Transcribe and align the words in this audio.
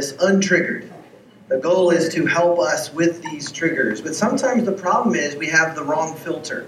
this 0.00 0.14
untriggered. 0.14 0.90
The 1.48 1.58
goal 1.58 1.90
is 1.90 2.08
to 2.14 2.24
help 2.24 2.58
us 2.58 2.90
with 2.94 3.22
these 3.22 3.52
triggers. 3.52 4.00
But 4.00 4.14
sometimes 4.14 4.64
the 4.64 4.72
problem 4.72 5.14
is 5.14 5.36
we 5.36 5.48
have 5.48 5.74
the 5.74 5.84
wrong 5.84 6.16
filter. 6.16 6.66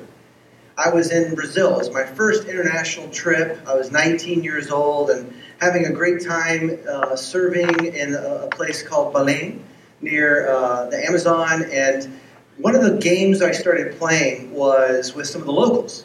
I 0.77 0.91
was 0.91 1.11
in 1.11 1.35
Brazil. 1.35 1.73
It 1.73 1.79
was 1.79 1.91
my 1.91 2.05
first 2.05 2.47
international 2.47 3.09
trip. 3.09 3.59
I 3.67 3.75
was 3.75 3.91
19 3.91 4.45
years 4.45 4.71
old 4.71 5.09
and 5.09 5.33
having 5.61 5.87
a 5.87 5.93
great 5.93 6.23
time 6.23 6.79
uh, 6.87 7.17
serving 7.17 7.95
in 7.95 8.15
a, 8.15 8.49
place 8.49 8.83
called 8.83 9.15
Belém 9.15 9.61
near 10.03 10.51
uh, 10.51 10.91
the 10.91 11.03
Amazon. 11.03 11.65
And 11.73 12.21
one 12.59 12.75
of 12.75 12.83
the 12.83 12.99
games 12.99 13.41
I 13.41 13.53
started 13.53 13.99
playing 13.99 14.53
was 14.53 15.15
with 15.15 15.27
some 15.27 15.41
of 15.41 15.47
the 15.47 15.53
locals. 15.53 16.05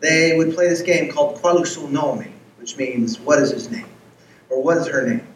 They 0.00 0.36
would 0.36 0.52
play 0.52 0.68
this 0.68 0.82
game 0.82 1.12
called 1.12 1.36
Qual 1.40 1.58
o 1.58 1.62
seu 1.62 1.86
nome, 1.86 2.32
which 2.58 2.76
means 2.76 3.20
what 3.20 3.38
is 3.38 3.52
his 3.52 3.70
name 3.70 3.88
or 4.50 4.60
what 4.60 4.78
is 4.78 4.88
her 4.88 5.06
name. 5.06 5.26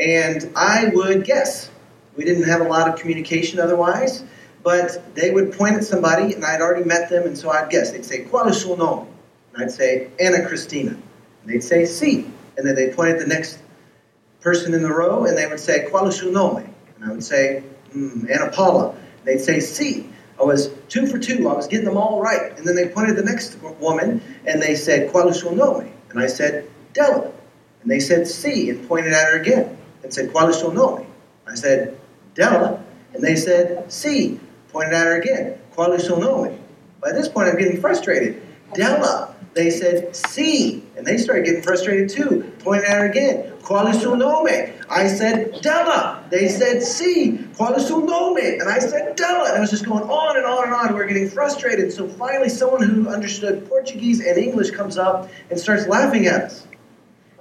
And 0.00 0.50
I 0.56 0.90
would 0.92 1.24
guess 1.24 1.70
we 2.16 2.24
didn't 2.24 2.44
have 2.44 2.60
a 2.60 2.64
lot 2.64 2.88
of 2.88 2.98
communication 2.98 3.60
otherwise, 3.60 4.24
but 4.62 5.14
they 5.14 5.30
would 5.30 5.52
point 5.52 5.76
at 5.76 5.84
somebody, 5.84 6.32
and 6.34 6.44
I'd 6.44 6.60
already 6.60 6.84
met 6.84 7.10
them, 7.10 7.26
and 7.26 7.36
so 7.36 7.50
I'd 7.50 7.70
guess. 7.70 7.90
They'd 7.90 8.04
say, 8.04 8.24
Qual 8.24 8.46
é 8.46 8.54
seu 8.54 8.76
nome? 8.76 9.06
And 9.52 9.62
I'd 9.62 9.70
say, 9.70 10.08
Ana 10.18 10.46
Cristina. 10.46 10.90
And 10.90 11.00
they'd 11.46 11.62
say, 11.62 11.84
Si. 11.84 12.26
And 12.56 12.66
then 12.66 12.74
they'd 12.74 12.94
point 12.94 13.10
at 13.10 13.18
the 13.18 13.26
next 13.26 13.58
person 14.40 14.74
in 14.74 14.82
the 14.82 14.92
row, 14.92 15.26
and 15.26 15.36
they 15.36 15.46
would 15.46 15.60
say, 15.60 15.86
Qual 15.90 16.04
é 16.06 16.12
seu 16.12 16.30
nome? 16.30 16.74
And 16.96 17.04
I 17.04 17.12
would 17.12 17.22
say, 17.22 17.62
mm, 17.94 18.52
Paula. 18.52 18.90
And 18.90 19.26
they'd 19.26 19.40
say, 19.40 19.60
Si. 19.60 20.08
I 20.40 20.42
was 20.42 20.70
two 20.88 21.06
for 21.06 21.18
two. 21.18 21.48
I 21.48 21.52
was 21.52 21.68
getting 21.68 21.86
them 21.86 21.96
all 21.96 22.20
right. 22.20 22.56
And 22.58 22.66
then 22.66 22.74
they 22.74 22.88
pointed 22.88 23.16
at 23.16 23.24
the 23.24 23.30
next 23.30 23.60
woman, 23.80 24.20
and 24.46 24.60
they 24.60 24.74
said, 24.74 25.10
Qual 25.10 25.28
é 25.28 25.34
seu 25.34 25.54
nome? 25.54 25.92
And 26.10 26.18
I 26.18 26.26
said, 26.26 26.68
Della. 26.94 27.30
And 27.82 27.90
they 27.90 28.00
said, 28.00 28.26
Si, 28.26 28.70
and 28.70 28.88
pointed 28.88 29.12
at 29.12 29.28
her 29.30 29.38
again, 29.38 29.76
and 30.04 30.14
said, 30.14 30.30
Qual 30.30 30.46
é 30.46 30.54
seu 30.54 30.70
nome? 30.70 31.06
I 31.48 31.54
said, 31.54 31.98
Della, 32.34 32.84
and 33.12 33.22
they 33.22 33.34
said, 33.34 33.90
Si, 33.90 34.38
pointed 34.68 34.94
at 34.94 35.06
her 35.06 35.20
again, 35.20 35.58
qual 35.72 35.90
é 35.90 36.00
seu 36.00 36.18
nome? 36.18 36.60
By 37.00 37.12
this 37.12 37.28
point, 37.28 37.48
I'm 37.48 37.58
getting 37.58 37.80
frustrated. 37.80 38.40
Della, 38.74 39.34
they 39.54 39.70
said, 39.70 40.14
Si, 40.14 40.84
and 40.96 41.06
they 41.06 41.16
started 41.16 41.44
getting 41.44 41.62
frustrated 41.62 42.08
too, 42.08 42.52
pointed 42.60 42.84
at 42.84 42.98
her 42.98 43.06
again, 43.06 43.52
qual 43.62 43.86
é 43.86 43.94
seu 43.94 44.14
nome? 44.14 44.72
I 44.90 45.06
said, 45.06 45.60
Della. 45.62 46.22
They 46.30 46.48
said, 46.48 46.82
Si, 46.82 47.38
qual 47.56 47.72
é 47.72 47.80
seu 47.80 48.00
nome? 48.00 48.60
And 48.60 48.68
I 48.68 48.78
said, 48.78 49.16
Della. 49.16 49.48
And 49.48 49.56
it 49.56 49.60
was 49.60 49.70
just 49.70 49.86
going 49.86 50.04
on 50.04 50.36
and 50.36 50.44
on 50.44 50.64
and 50.64 50.74
on. 50.74 50.88
We 50.88 50.94
were 50.94 51.06
getting 51.06 51.30
frustrated. 51.30 51.92
So 51.92 52.06
finally, 52.06 52.48
someone 52.48 52.82
who 52.82 53.08
understood 53.08 53.66
Portuguese 53.68 54.20
and 54.20 54.36
English 54.36 54.72
comes 54.72 54.98
up 54.98 55.30
and 55.50 55.58
starts 55.58 55.86
laughing 55.86 56.26
at 56.26 56.42
us. 56.42 56.66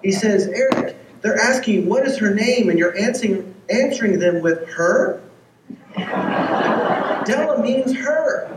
He 0.01 0.11
says, 0.11 0.47
Eric, 0.47 0.97
they're 1.23 1.39
asking, 1.39 1.87
what 1.89 2.05
is 2.05 2.17
her 2.17 2.33
name? 2.33 2.69
And 2.69 2.77
you're 2.77 2.95
answering, 2.97 3.55
answering 3.69 4.19
them 4.19 4.41
with 4.41 4.67
her? 4.69 5.21
Della 5.95 7.61
means 7.63 7.95
her. 7.95 8.47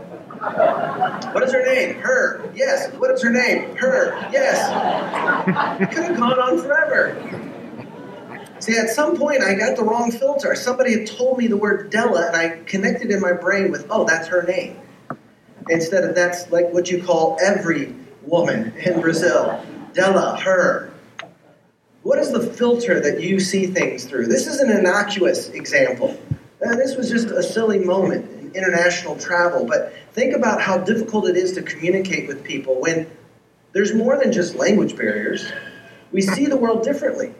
What 1.31 1.43
is 1.43 1.53
her 1.53 1.65
name? 1.65 1.95
Her. 1.95 2.51
Yes. 2.53 2.91
What 2.95 3.09
is 3.11 3.23
her 3.23 3.31
name? 3.31 3.75
Her. 3.77 4.11
Yes. 4.31 4.59
It 5.81 5.91
could 5.91 6.03
have 6.03 6.17
gone 6.17 6.39
on 6.39 6.59
forever. 6.59 7.15
See, 8.59 8.77
at 8.77 8.89
some 8.89 9.15
point 9.17 9.41
I 9.41 9.53
got 9.53 9.77
the 9.77 9.83
wrong 9.83 10.11
filter. 10.11 10.53
Somebody 10.55 10.99
had 10.99 11.07
told 11.07 11.37
me 11.37 11.47
the 11.47 11.57
word 11.57 11.89
Della, 11.89 12.27
and 12.27 12.35
I 12.35 12.59
connected 12.65 13.11
in 13.11 13.21
my 13.21 13.31
brain 13.31 13.71
with, 13.71 13.87
oh, 13.89 14.03
that's 14.03 14.27
her 14.27 14.43
name. 14.43 14.77
Instead 15.69 16.03
of 16.03 16.15
that's 16.15 16.51
like 16.51 16.73
what 16.73 16.89
you 16.89 17.01
call 17.01 17.37
every 17.41 17.95
woman 18.23 18.73
in 18.77 18.99
Brazil. 18.99 19.63
Della, 19.93 20.37
her. 20.41 20.91
What 22.07 22.19
is 22.19 22.31
the 22.31 22.39
filter 22.39 23.01
that 23.01 23.19
you 23.19 23.37
see 23.41 23.65
things 23.65 24.05
through? 24.05 24.27
This 24.27 24.47
is 24.47 24.61
an 24.61 24.71
innocuous 24.71 25.49
example. 25.49 26.17
This 26.61 26.95
was 26.95 27.09
just 27.09 27.27
a 27.27 27.43
silly 27.43 27.79
moment 27.79 28.31
in 28.31 28.55
international 28.55 29.17
travel, 29.17 29.65
but 29.65 29.93
think 30.13 30.33
about 30.33 30.61
how 30.61 30.77
difficult 30.77 31.27
it 31.27 31.35
is 31.35 31.51
to 31.55 31.61
communicate 31.61 32.29
with 32.29 32.45
people 32.45 32.79
when 32.79 33.11
there's 33.73 33.93
more 33.93 34.17
than 34.17 34.31
just 34.31 34.55
language 34.55 34.95
barriers. 34.95 35.51
We 36.13 36.21
see 36.21 36.45
the 36.45 36.55
world 36.55 36.81
differently. 36.81 37.33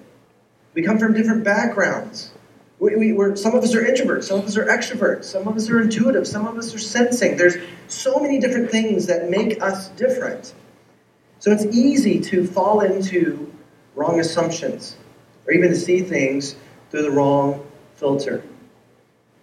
We 0.73 0.81
come 0.81 0.99
from 0.99 1.13
different 1.13 1.45
backgrounds. 1.45 2.33
We, 2.79 3.13
we, 3.13 3.37
some 3.37 3.55
of 3.55 3.63
us 3.63 3.73
are 3.73 3.85
introverts, 3.85 4.25
some 4.25 4.39
of 4.39 4.47
us 4.47 4.57
are 4.57 4.65
extroverts, 4.65 5.23
some 5.23 5.47
of 5.47 5.55
us 5.55 5.69
are 5.69 5.79
intuitive, 5.79 6.27
some 6.27 6.45
of 6.45 6.57
us 6.57 6.75
are 6.75 6.79
sensing. 6.79 7.37
There's 7.37 7.55
so 7.87 8.19
many 8.19 8.37
different 8.37 8.69
things 8.69 9.05
that 9.05 9.29
make 9.29 9.61
us 9.61 9.87
different. 9.91 10.53
So 11.39 11.51
it's 11.51 11.63
easy 11.67 12.19
to 12.19 12.45
fall 12.45 12.81
into 12.81 13.53
wrong 13.97 14.19
assumptions, 14.19 14.95
or 15.45 15.53
even 15.53 15.69
to 15.69 15.75
see 15.75 16.01
things 16.01 16.55
through 16.91 17.01
the 17.01 17.11
wrong 17.11 17.65
filter. 17.95 18.43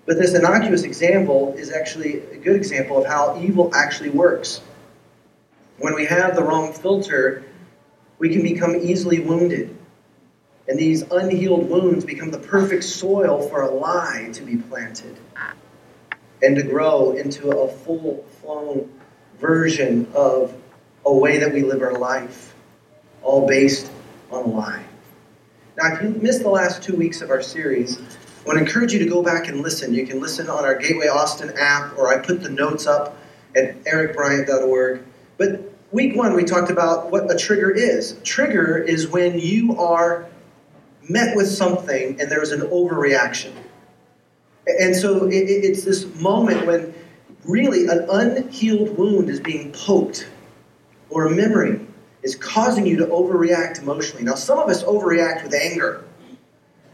But 0.07 0.19
this 0.19 0.35
innocuous 0.35 0.85
example 0.85 1.55
is 1.59 1.73
actually 1.73 2.21
a 2.31 2.37
good 2.37 2.57
example 2.57 2.99
of 2.99 3.07
how 3.07 3.41
evil 3.43 3.71
actually 3.75 4.11
works. 4.11 4.61
When 5.79 5.95
we 5.95 6.07
have 6.07 6.37
the 6.37 6.43
wrong 6.43 6.73
filter, 6.73 7.43
we 8.19 8.33
can 8.33 8.43
become 8.43 8.77
easily 8.77 9.19
wounded. 9.19 9.77
And 10.69 10.79
these 10.79 11.03
unhealed 11.03 11.69
wounds 11.69 12.05
become 12.05 12.31
the 12.31 12.39
perfect 12.39 12.85
soil 12.85 13.49
for 13.49 13.63
a 13.63 13.71
lie 13.71 14.31
to 14.33 14.43
be 14.43 14.57
planted 14.57 15.17
and 16.43 16.55
to 16.57 16.63
grow 16.63 17.13
into 17.13 17.51
a 17.51 17.69
full 17.69 18.25
flown 18.41 18.89
version 19.41 20.07
of 20.15 20.55
a 21.05 21.13
way 21.13 21.39
that 21.39 21.53
we 21.53 21.63
live 21.63 21.83
our 21.83 21.99
life, 21.99 22.55
all 23.23 23.47
based 23.47 23.91
on 24.31 24.53
lie. 24.53 24.85
Now, 25.77 25.95
if 25.95 26.03
you 26.03 26.11
missed 26.11 26.43
the 26.43 26.51
last 26.51 26.83
two 26.83 26.97
weeks 26.97 27.21
of 27.21 27.31
our 27.31 27.43
series, 27.43 27.99
I 27.99 28.47
want 28.47 28.59
to 28.59 28.65
encourage 28.65 28.93
you 28.93 28.99
to 29.01 29.09
go 29.09 29.23
back 29.23 29.49
and 29.49 29.61
listen. 29.61 29.95
You 29.95 30.07
can 30.07 30.21
listen 30.21 30.49
on 30.49 30.65
our 30.65 30.77
Gateway 30.77 31.09
Austin 31.09 31.53
app, 31.59 31.97
or 31.99 32.09
I 32.09 32.25
put 32.25 32.43
the 32.43 32.51
notes 32.51 32.87
up 32.87 33.17
at 33.57 33.83
ericbryant.org. 33.85 35.03
But 35.37 35.73
week 35.91 36.15
one, 36.15 36.35
we 36.35 36.45
talked 36.45 36.71
about 36.71 37.11
what 37.11 37.31
a 37.31 37.37
trigger 37.37 37.71
is. 37.71 38.19
Trigger 38.23 38.79
is 38.79 39.09
when 39.09 39.39
you 39.39 39.79
are 39.79 40.27
met 41.09 41.37
with 41.37 41.49
something 41.49 42.21
and 42.21 42.31
there's 42.31 42.53
an 42.53 42.61
overreaction. 42.63 43.53
And 44.67 44.95
so 44.95 45.29
it's 45.31 45.85
this 45.85 46.07
moment 46.17 46.67
when 46.67 46.95
really 47.45 47.87
an 47.87 48.07
unhealed 48.11 48.97
wound 48.97 49.29
is 49.29 49.41
being 49.41 49.73
poked, 49.73 50.29
or 51.11 51.27
a 51.27 51.31
memory 51.31 51.87
is 52.25 52.35
causing 52.35 52.87
you 52.87 52.97
to 52.97 53.07
overreact 53.07 53.81
emotionally. 53.81 54.25
Now, 54.25 54.35
some 54.35 54.59
of 54.59 54.69
us 54.69 54.83
overreact 54.83 55.45
with 55.45 55.55
anger. 55.55 56.03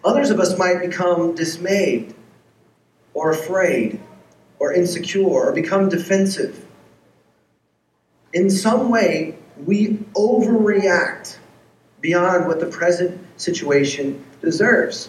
Others 0.04 0.30
of 0.30 0.40
us 0.40 0.58
might 0.58 0.80
become 0.80 1.34
dismayed 1.36 2.14
or 3.14 3.30
afraid 3.30 4.00
or 4.58 4.74
insecure 4.74 5.22
or 5.24 5.52
become 5.52 5.88
defensive. 5.88 6.66
In 8.32 8.50
some 8.50 8.90
way, 8.90 9.36
we 9.64 9.98
overreact 10.14 11.38
beyond 12.00 12.46
what 12.48 12.58
the 12.58 12.66
present 12.66 13.18
situation 13.36 14.24
deserves. 14.40 15.08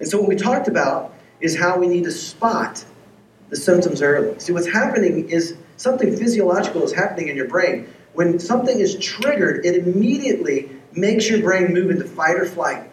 And 0.00 0.08
so, 0.08 0.18
what 0.18 0.28
we 0.28 0.36
talked 0.36 0.68
about 0.68 1.14
is 1.40 1.56
how 1.56 1.78
we 1.78 1.86
need 1.86 2.04
to 2.04 2.10
spot 2.10 2.84
the 3.48 3.56
symptoms 3.56 4.02
early. 4.02 4.38
See, 4.38 4.52
what's 4.52 4.66
happening 4.66 5.28
is 5.30 5.56
something 5.76 6.14
physiological 6.14 6.82
is 6.82 6.92
happening 6.92 7.28
in 7.28 7.36
your 7.36 7.48
brain. 7.48 7.88
When 8.16 8.38
something 8.38 8.80
is 8.80 8.98
triggered, 8.98 9.66
it 9.66 9.74
immediately 9.74 10.70
makes 10.94 11.28
your 11.28 11.42
brain 11.42 11.74
move 11.74 11.90
into 11.90 12.06
fight 12.06 12.36
or 12.36 12.46
flight. 12.46 12.90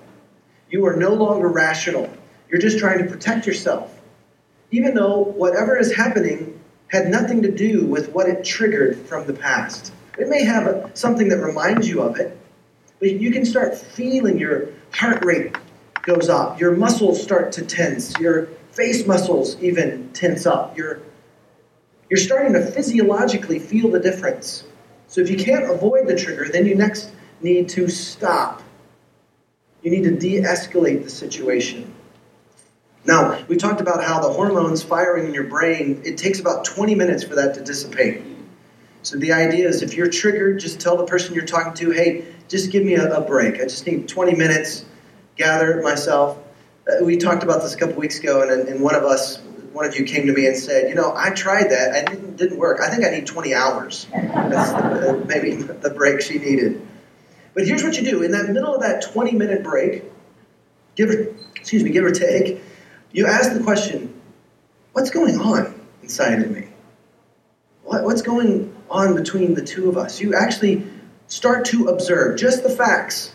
You 0.70 0.86
are 0.86 0.98
no 0.98 1.14
longer 1.14 1.48
rational. 1.48 2.12
You're 2.50 2.60
just 2.60 2.78
trying 2.78 3.00
to 3.00 3.10
protect 3.10 3.48
yourself. 3.48 4.02
Even 4.72 4.94
though 4.94 5.20
whatever 5.20 5.78
is 5.78 5.96
happening 5.96 6.60
had 6.90 7.08
nothing 7.08 7.42
to 7.42 7.50
do 7.50 7.86
with 7.86 8.10
what 8.10 8.28
it 8.28 8.44
triggered 8.44 8.98
from 9.08 9.26
the 9.26 9.32
past. 9.32 9.94
It 10.20 10.28
may 10.28 10.44
have 10.44 10.68
a, 10.68 10.92
something 10.94 11.30
that 11.30 11.38
reminds 11.38 11.88
you 11.88 12.02
of 12.02 12.20
it, 12.20 12.38
but 13.00 13.12
you 13.12 13.32
can 13.32 13.46
start 13.46 13.78
feeling 13.78 14.38
your 14.38 14.72
heart 14.92 15.24
rate 15.24 15.56
goes 16.02 16.28
up, 16.28 16.60
your 16.60 16.76
muscles 16.76 17.24
start 17.24 17.54
to 17.54 17.66
tense, 17.66 18.20
your 18.20 18.48
face 18.72 19.08
muscles 19.08 19.56
even 19.62 20.10
tense 20.12 20.46
up. 20.46 20.78
You're, 20.78 21.02
you're 22.10 22.20
starting 22.20 22.52
to 22.52 22.66
physiologically 22.72 23.60
feel 23.60 23.90
the 23.90 24.02
difference. 24.02 24.66
So 25.14 25.22
if 25.22 25.30
you 25.30 25.38
can't 25.38 25.70
avoid 25.70 26.08
the 26.08 26.16
trigger, 26.16 26.50
then 26.52 26.66
you 26.66 26.74
next 26.74 27.12
need 27.40 27.70
to 27.70 27.88
stop. 27.88 28.64
You 29.84 29.92
need 29.92 30.06
to 30.06 30.16
de 30.18 30.42
escalate 30.42 31.04
the 31.04 31.10
situation. 31.12 31.94
Now, 33.06 33.40
we 33.48 33.56
talked 33.56 33.80
about 33.80 34.04
how 34.04 34.20
the 34.20 34.34
hormones 34.34 34.82
firing 34.82 35.28
in 35.28 35.34
your 35.36 35.44
brain, 35.44 36.02
it 36.04 36.18
takes 36.18 36.40
about 36.40 36.66
20 36.66 36.96
minutes 36.96 37.24
for 37.24 37.36
that 37.36 37.54
to 37.54 37.62
dissipate. 37.64 38.24
So 39.04 39.20
the 39.20 39.32
idea 39.34 39.68
is 39.68 39.84
if 39.84 39.94
you're 39.94 40.10
triggered, 40.10 40.60
just 40.60 40.80
tell 40.80 40.98
the 40.98 41.06
person 41.06 41.36
you're 41.36 41.46
talking 41.46 41.76
to, 41.76 41.92
hey, 41.92 42.26
just 42.48 42.72
give 42.72 42.84
me 42.84 42.96
a, 42.96 43.14
a 43.14 43.22
break. 43.22 43.62
I 43.62 43.66
just 43.66 43.86
need 43.86 44.08
20 44.08 44.34
minutes, 44.34 44.84
gather 45.36 45.80
myself. 45.84 46.40
Uh, 46.88 47.06
we 47.06 47.18
talked 47.18 47.44
about 47.44 47.62
this 47.62 47.76
a 47.76 47.78
couple 47.78 47.98
weeks 47.98 48.18
ago, 48.18 48.42
and, 48.42 48.68
and 48.68 48.82
one 48.82 48.96
of 48.96 49.04
us 49.04 49.44
one 49.74 49.86
of 49.86 49.98
you 49.98 50.06
came 50.06 50.28
to 50.28 50.34
me 50.34 50.46
and 50.46 50.56
said, 50.56 50.88
you 50.88 50.96
know, 50.96 51.14
I 51.16 51.32
tried 51.32 51.72
that. 51.72 51.96
It 51.96 52.06
didn't, 52.10 52.36
didn't 52.38 52.58
work. 52.58 52.80
I 52.80 52.90
think 52.90 53.04
I 53.04 53.10
need 53.10 53.26
20 53.26 53.54
hours. 53.56 54.08
That's 54.12 54.72
the, 54.72 55.24
maybe 55.28 55.56
the 55.82 55.90
break 55.90 56.22
she 56.22 56.38
needed. 56.38 56.88
But 57.56 57.68
here's 57.68 57.84
what 57.84 57.98
you 57.98 58.04
do. 58.04 58.24
In 58.24 58.32
that 58.32 58.50
middle 58.50 58.74
of 58.74 58.82
that 58.82 59.02
20 59.02 59.32
minute 59.34 59.64
break, 59.64 60.04
give 60.96 61.10
or, 61.10 61.36
excuse 61.56 61.84
me, 61.84 61.90
give 61.90 62.06
or 62.06 62.12
take, 62.12 62.62
you 63.12 63.26
ask 63.26 63.54
the 63.54 63.64
question, 63.64 64.14
what's 64.94 65.10
going 65.10 65.40
on 65.40 65.80
inside 66.04 66.42
of 66.42 66.52
me? 66.52 66.68
What, 67.84 68.04
what's 68.04 68.22
going 68.22 68.76
on 68.90 69.16
between 69.16 69.56
the 69.56 69.64
two 69.64 69.90
of 69.90 69.98
us? 69.98 70.22
You 70.22 70.36
actually 70.36 70.86
start 71.28 71.66
to 71.66 71.88
observe 71.88 72.38
just 72.38 72.64
the 72.64 72.70
facts. 72.70 73.34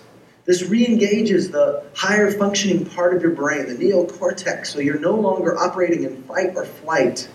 This 0.48 0.62
re 0.62 0.86
engages 0.86 1.50
the 1.50 1.84
higher 1.94 2.30
functioning 2.30 2.86
part 2.86 3.14
of 3.14 3.20
your 3.20 3.32
brain, 3.32 3.66
the 3.66 3.74
neocortex, 3.74 4.68
so 4.68 4.78
you're 4.78 4.98
no 4.98 5.14
longer 5.14 5.58
operating 5.58 6.04
in 6.04 6.22
fight 6.22 6.56
or 6.56 6.64
flight. 6.64 7.28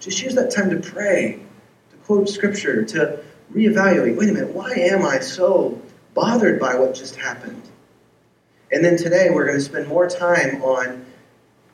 Just 0.00 0.20
use 0.20 0.34
that 0.34 0.50
time 0.50 0.68
to 0.68 0.76
pray, 0.76 1.40
to 1.92 1.96
quote 2.04 2.28
scripture, 2.28 2.84
to 2.84 3.24
reevaluate 3.54 4.18
wait 4.18 4.28
a 4.28 4.32
minute, 4.34 4.50
why 4.50 4.70
am 4.74 5.02
I 5.02 5.20
so 5.20 5.80
bothered 6.12 6.60
by 6.60 6.74
what 6.74 6.94
just 6.94 7.16
happened? 7.16 7.62
And 8.70 8.84
then 8.84 8.98
today 8.98 9.30
we're 9.30 9.46
going 9.46 9.56
to 9.56 9.64
spend 9.64 9.88
more 9.88 10.06
time 10.06 10.62
on 10.62 11.06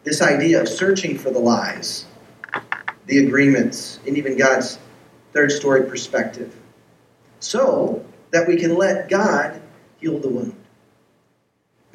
this 0.04 0.22
idea 0.22 0.62
of 0.62 0.68
searching 0.68 1.18
for 1.18 1.30
the 1.30 1.40
lies, 1.40 2.06
the 3.06 3.26
agreements, 3.26 3.98
and 4.06 4.16
even 4.16 4.36
God's 4.36 4.78
third 5.32 5.50
story 5.50 5.90
perspective, 5.90 6.54
so 7.40 8.06
that 8.30 8.46
we 8.46 8.56
can 8.56 8.76
let 8.76 9.08
God 9.08 9.60
heal 10.00 10.20
the 10.20 10.28
wound. 10.28 10.54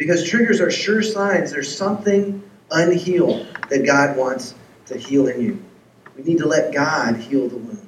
Because 0.03 0.29
triggers 0.29 0.59
are 0.59 0.69
sure 0.69 1.01
signs 1.01 1.51
there's 1.51 1.73
something 1.73 2.43
unhealed 2.69 3.47
that 3.69 3.85
God 3.85 4.17
wants 4.17 4.53
to 4.87 4.97
heal 4.97 5.27
in 5.27 5.39
you. 5.39 5.63
We 6.17 6.23
need 6.23 6.39
to 6.39 6.45
let 6.45 6.73
God 6.73 7.15
heal 7.15 7.47
the 7.47 7.55
wound. 7.55 7.87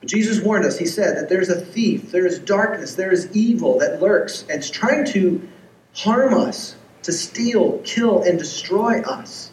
But 0.00 0.08
Jesus 0.08 0.40
warned 0.40 0.64
us. 0.64 0.76
He 0.76 0.86
said 0.86 1.16
that 1.16 1.28
there's 1.28 1.48
a 1.48 1.60
thief, 1.60 2.10
there 2.10 2.26
is 2.26 2.40
darkness, 2.40 2.96
there 2.96 3.12
is 3.12 3.30
evil 3.30 3.78
that 3.78 4.02
lurks 4.02 4.44
and 4.50 4.58
is 4.58 4.68
trying 4.68 5.04
to 5.12 5.48
harm 5.94 6.34
us, 6.34 6.74
to 7.04 7.12
steal, 7.12 7.78
kill, 7.84 8.24
and 8.24 8.36
destroy 8.36 9.00
us. 9.02 9.52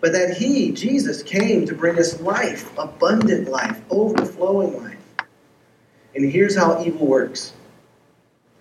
But 0.00 0.12
that 0.12 0.38
He, 0.38 0.72
Jesus, 0.72 1.22
came 1.22 1.66
to 1.66 1.74
bring 1.74 1.98
us 1.98 2.22
life, 2.22 2.72
abundant 2.78 3.50
life, 3.50 3.82
overflowing 3.90 4.82
life. 4.82 5.26
And 6.14 6.32
here's 6.32 6.56
how 6.56 6.82
evil 6.82 7.06
works 7.06 7.52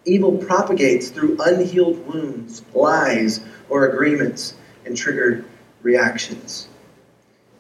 evil 0.06 0.38
propagates 0.38 1.10
through 1.10 1.38
unhealed 1.40 2.06
wounds, 2.08 2.64
lies, 2.74 3.42
or 3.70 3.90
agreements, 3.90 4.56
and 4.86 4.98
triggered 4.98 5.46
reactions. 5.82 6.68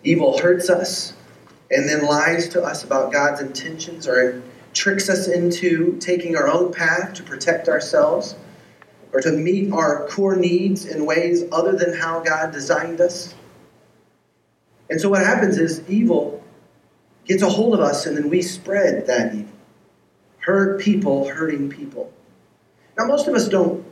Evil 0.04 0.38
hurts 0.40 0.70
us 0.70 1.14
and 1.70 1.88
then 1.88 2.06
lies 2.06 2.50
to 2.50 2.62
us 2.62 2.84
about 2.84 3.14
God's 3.14 3.42
intentions 3.42 4.08
or 4.08 4.42
tricks 4.74 5.10
us 5.10 5.28
into 5.28 5.98
taking 6.00 6.36
our 6.36 6.48
own 6.48 6.74
path 6.74 7.14
to 7.14 7.24
protect 7.24 7.70
ourselves 7.70 8.36
or 9.14 9.22
to 9.22 9.32
meet 9.32 9.72
our 9.72 10.08
core 10.08 10.36
needs 10.36 10.86
in 10.86 11.06
ways 11.06 11.44
other 11.52 11.74
than 11.74 11.94
how 11.94 12.22
God 12.22 12.52
designed 12.52 13.02
us. 13.02 13.36
And 14.90 15.00
so 15.00 15.10
what 15.10 15.22
happens 15.22 15.58
is 15.58 15.88
evil 15.90 16.44
gets 17.26 17.44
a 17.44 17.50
hold 17.50 17.74
of 17.74 17.80
us 17.80 18.06
and 18.06 18.18
then 18.18 18.30
we 18.30 18.42
spread 18.42 19.08
that 19.08 19.34
evil. 19.34 19.52
Hurt 20.40 20.82
people 20.82 21.30
hurting 21.30 21.70
people. 21.70 22.12
Now, 23.02 23.08
most 23.08 23.28
of 23.28 23.34
us 23.34 23.48
don't 23.48 23.84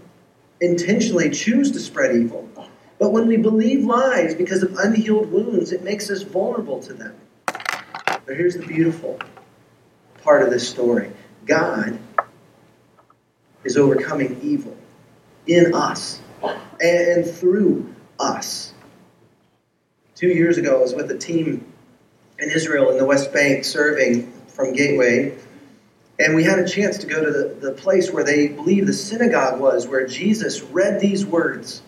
intentionally 0.61 1.31
choose 1.31 1.71
to 1.71 1.79
spread 1.79 2.15
evil, 2.15 2.47
but 2.99 3.11
when 3.11 3.25
we 3.25 3.37
believe 3.37 3.83
lies 3.83 4.35
because 4.35 4.61
of 4.61 4.77
unhealed 4.77 5.31
wounds, 5.31 5.71
it 5.71 5.83
makes 5.83 6.11
us 6.11 6.21
vulnerable 6.21 6.79
to 6.81 6.93
them. 6.93 7.15
But 7.47 8.27
here's 8.27 8.55
the 8.55 8.67
beautiful 8.67 9.19
part 10.21 10.43
of 10.43 10.51
this 10.51 10.69
story 10.69 11.11
God 11.47 11.97
is 13.63 13.77
overcoming 13.77 14.39
evil 14.43 14.77
in 15.47 15.73
us 15.73 16.21
and 16.79 17.25
through 17.25 17.91
us. 18.19 18.75
Two 20.13 20.27
years 20.27 20.59
ago, 20.59 20.77
I 20.77 20.81
was 20.83 20.93
with 20.93 21.09
a 21.09 21.17
team 21.17 21.65
in 22.37 22.51
Israel 22.51 22.91
in 22.91 22.99
the 22.99 23.05
West 23.05 23.33
Bank 23.33 23.65
serving 23.65 24.31
from 24.49 24.73
Gateway. 24.73 25.35
And 26.19 26.35
we 26.35 26.43
had 26.43 26.59
a 26.59 26.67
chance 26.67 26.97
to 26.99 27.07
go 27.07 27.23
to 27.23 27.31
the, 27.31 27.55
the 27.61 27.71
place 27.71 28.11
where 28.11 28.23
they 28.23 28.49
believe 28.49 28.85
the 28.85 28.93
synagogue 28.93 29.59
was, 29.59 29.87
where 29.87 30.05
Jesus 30.05 30.61
read 30.61 30.99
these 30.99 31.25
words. 31.25 31.81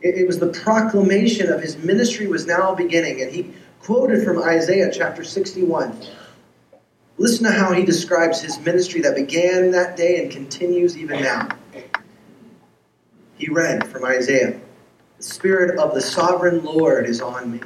It, 0.00 0.16
it 0.16 0.26
was 0.26 0.38
the 0.38 0.48
proclamation 0.48 1.52
of 1.52 1.60
his 1.60 1.76
ministry 1.78 2.28
was 2.28 2.46
now 2.46 2.74
beginning. 2.74 3.22
And 3.22 3.32
he 3.32 3.52
quoted 3.80 4.24
from 4.24 4.40
Isaiah 4.42 4.90
chapter 4.92 5.24
61. 5.24 6.00
Listen 7.18 7.44
to 7.44 7.52
how 7.52 7.72
he 7.72 7.84
describes 7.84 8.40
his 8.40 8.58
ministry 8.60 9.00
that 9.02 9.16
began 9.16 9.72
that 9.72 9.96
day 9.96 10.22
and 10.22 10.30
continues 10.30 10.96
even 10.96 11.20
now 11.20 11.48
he 13.42 13.50
read 13.50 13.88
from 13.88 14.04
Isaiah 14.04 14.60
The 15.16 15.22
Spirit 15.22 15.76
of 15.76 15.94
the 15.94 16.00
sovereign 16.00 16.64
Lord 16.64 17.06
is 17.06 17.20
on 17.20 17.50
me, 17.50 17.60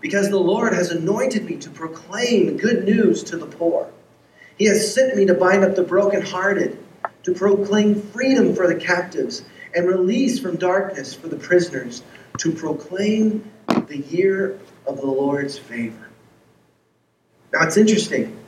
because 0.00 0.30
the 0.30 0.38
Lord 0.38 0.72
has 0.72 0.90
anointed 0.90 1.44
me 1.44 1.56
to 1.58 1.70
proclaim 1.70 2.56
good 2.56 2.84
news 2.84 3.22
to 3.24 3.36
the 3.36 3.46
poor. 3.46 3.88
He 4.58 4.64
has 4.66 4.92
sent 4.94 5.16
me 5.16 5.26
to 5.26 5.34
bind 5.34 5.64
up 5.64 5.74
the 5.74 5.82
brokenhearted, 5.82 6.78
to 7.24 7.34
proclaim 7.34 8.00
freedom 8.00 8.54
for 8.54 8.66
the 8.66 8.74
captives, 8.74 9.44
and 9.74 9.86
release 9.86 10.38
from 10.38 10.56
darkness 10.56 11.12
for 11.14 11.28
the 11.28 11.36
prisoners, 11.36 12.02
to 12.38 12.52
proclaim 12.52 13.50
the 13.88 13.98
year 13.98 14.58
of 14.86 14.96
the 14.96 15.06
Lord's 15.06 15.58
favor. 15.58 16.08
Now 17.52 17.64
it's 17.64 17.76
interesting 17.76 18.38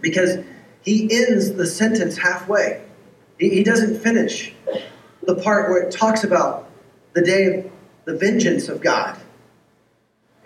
because 0.00 0.38
he 0.82 1.08
ends 1.10 1.52
the 1.52 1.66
sentence 1.66 2.16
halfway. 2.16 2.82
He, 3.38 3.62
doesn't 3.64 4.00
finish 4.00 4.54
the 5.22 5.34
part 5.34 5.68
where 5.68 5.82
it 5.82 5.92
talks 5.92 6.24
about 6.24 6.70
the 7.12 7.20
day 7.20 7.44
of 7.46 7.70
the 8.04 8.16
vengeance 8.16 8.68
of 8.68 8.80
God. 8.80 9.18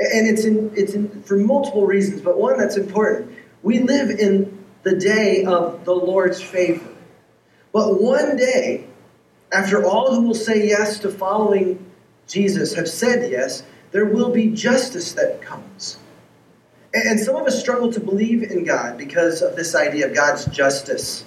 And 0.00 0.26
it's 0.26 0.44
in, 0.44 0.72
it's 0.74 0.94
in, 0.94 1.22
for 1.22 1.36
multiple 1.36 1.86
reasons, 1.86 2.22
but 2.22 2.38
one 2.38 2.58
that's 2.58 2.76
important. 2.76 3.36
We 3.62 3.80
live 3.80 4.10
in 4.10 4.59
the 4.82 4.96
day 4.96 5.44
of 5.44 5.84
the 5.84 5.94
Lord's 5.94 6.40
favor. 6.40 6.88
But 7.72 8.00
one 8.00 8.36
day, 8.36 8.86
after 9.52 9.84
all 9.84 10.14
who 10.14 10.28
will 10.28 10.34
say 10.34 10.66
yes 10.66 10.98
to 11.00 11.10
following 11.10 11.84
Jesus 12.26 12.74
have 12.74 12.88
said 12.88 13.30
yes, 13.30 13.64
there 13.90 14.04
will 14.04 14.30
be 14.30 14.48
justice 14.48 15.12
that 15.12 15.42
comes. 15.42 15.98
And 16.94 17.18
some 17.20 17.36
of 17.36 17.46
us 17.46 17.60
struggle 17.60 17.92
to 17.92 18.00
believe 18.00 18.42
in 18.42 18.64
God 18.64 18.98
because 18.98 19.42
of 19.42 19.56
this 19.56 19.74
idea 19.74 20.08
of 20.08 20.14
God's 20.14 20.46
justice 20.46 21.24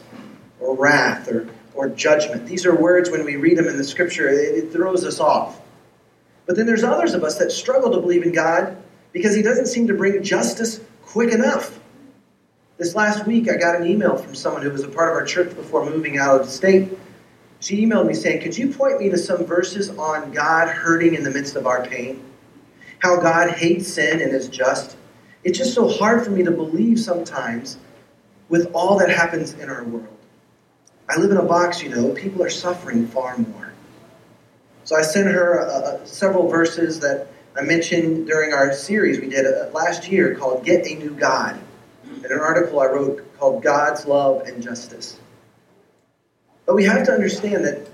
or 0.60 0.76
wrath 0.76 1.28
or 1.28 1.48
or 1.76 1.90
judgment. 1.90 2.46
These 2.46 2.66
are 2.66 2.76
words, 2.76 3.10
when 3.10 3.26
we 3.26 3.36
read 3.36 3.58
them 3.58 3.68
in 3.68 3.78
the 3.78 3.84
scripture, 3.84 4.30
it, 4.30 4.56
it 4.56 4.72
throws 4.72 5.04
us 5.04 5.20
off. 5.20 5.60
But 6.46 6.56
then 6.56 6.66
there's 6.66 6.84
others 6.84 7.14
of 7.14 7.24
us 7.24 7.38
that 7.40 7.52
struggle 7.52 7.92
to 7.92 8.00
believe 8.00 8.24
in 8.24 8.32
God 8.32 8.78
because 9.12 9.36
He 9.36 9.42
doesn't 9.42 9.68
seem 9.68 9.88
to 9.88 9.94
bring 9.94 10.22
justice 10.24 10.82
quick 11.04 11.34
enough. 11.34 11.80
This 12.84 12.96
last 12.96 13.26
week, 13.26 13.50
I 13.50 13.56
got 13.56 13.78
an 13.78 13.88
email 13.88 14.18
from 14.18 14.36
someone 14.36 14.62
who 14.62 14.70
was 14.70 14.84
a 14.84 14.90
part 14.90 15.08
of 15.08 15.16
our 15.16 15.24
church 15.24 15.56
before 15.56 15.90
moving 15.90 16.18
out 16.18 16.42
of 16.42 16.48
the 16.48 16.52
state. 16.52 16.90
She 17.62 17.86
emailed 17.86 18.08
me 18.08 18.14
saying, 18.14 18.42
Could 18.42 18.58
you 18.58 18.74
point 18.74 19.00
me 19.00 19.08
to 19.08 19.18
some 19.18 19.46
verses 19.46 19.90
on 19.92 20.34
God 20.34 20.68
hurting 20.68 21.16
in 21.16 21.24
the 21.24 21.32
midst 21.32 21.56
of 21.56 21.66
our 21.66 21.86
pain? 21.86 22.22
How 23.00 23.22
God 23.22 23.52
hates 23.52 23.88
sin 23.88 24.20
and 24.20 24.34
is 24.34 24.50
just. 24.50 24.98
It's 25.46 25.58
just 25.58 25.74
so 25.74 25.88
hard 25.88 26.26
for 26.26 26.32
me 26.32 26.44
to 26.44 26.52
believe 26.52 27.00
sometimes 27.00 27.78
with 28.50 28.70
all 28.74 29.00
that 29.00 29.10
happens 29.10 29.54
in 29.54 29.70
our 29.70 29.86
world. 29.86 30.18
I 31.10 31.18
live 31.18 31.32
in 31.32 31.38
a 31.38 31.44
box, 31.44 31.82
you 31.82 31.88
know. 31.88 32.10
People 32.10 32.44
are 32.44 32.50
suffering 32.50 33.08
far 33.08 33.38
more. 33.38 33.72
So 34.84 34.98
I 34.98 35.04
sent 35.04 35.30
her 35.30 35.62
uh, 35.62 35.72
uh, 35.72 36.06
several 36.06 36.50
verses 36.50 37.00
that 37.00 37.30
I 37.58 37.62
mentioned 37.62 38.28
during 38.28 38.52
our 38.52 38.74
series 38.74 39.22
we 39.22 39.30
did 39.30 39.46
uh, 39.46 39.70
last 39.72 40.10
year 40.10 40.36
called 40.36 40.66
Get 40.66 40.86
a 40.86 40.96
New 40.96 41.12
God. 41.12 41.63
And 42.24 42.32
an 42.32 42.40
article 42.40 42.80
I 42.80 42.86
wrote 42.86 43.38
called 43.38 43.62
God's 43.62 44.06
Love 44.06 44.48
and 44.48 44.62
Justice. 44.62 45.20
But 46.66 46.76
we 46.76 46.86
have 46.86 47.06
to 47.06 47.12
understand 47.12 47.66
that, 47.66 47.88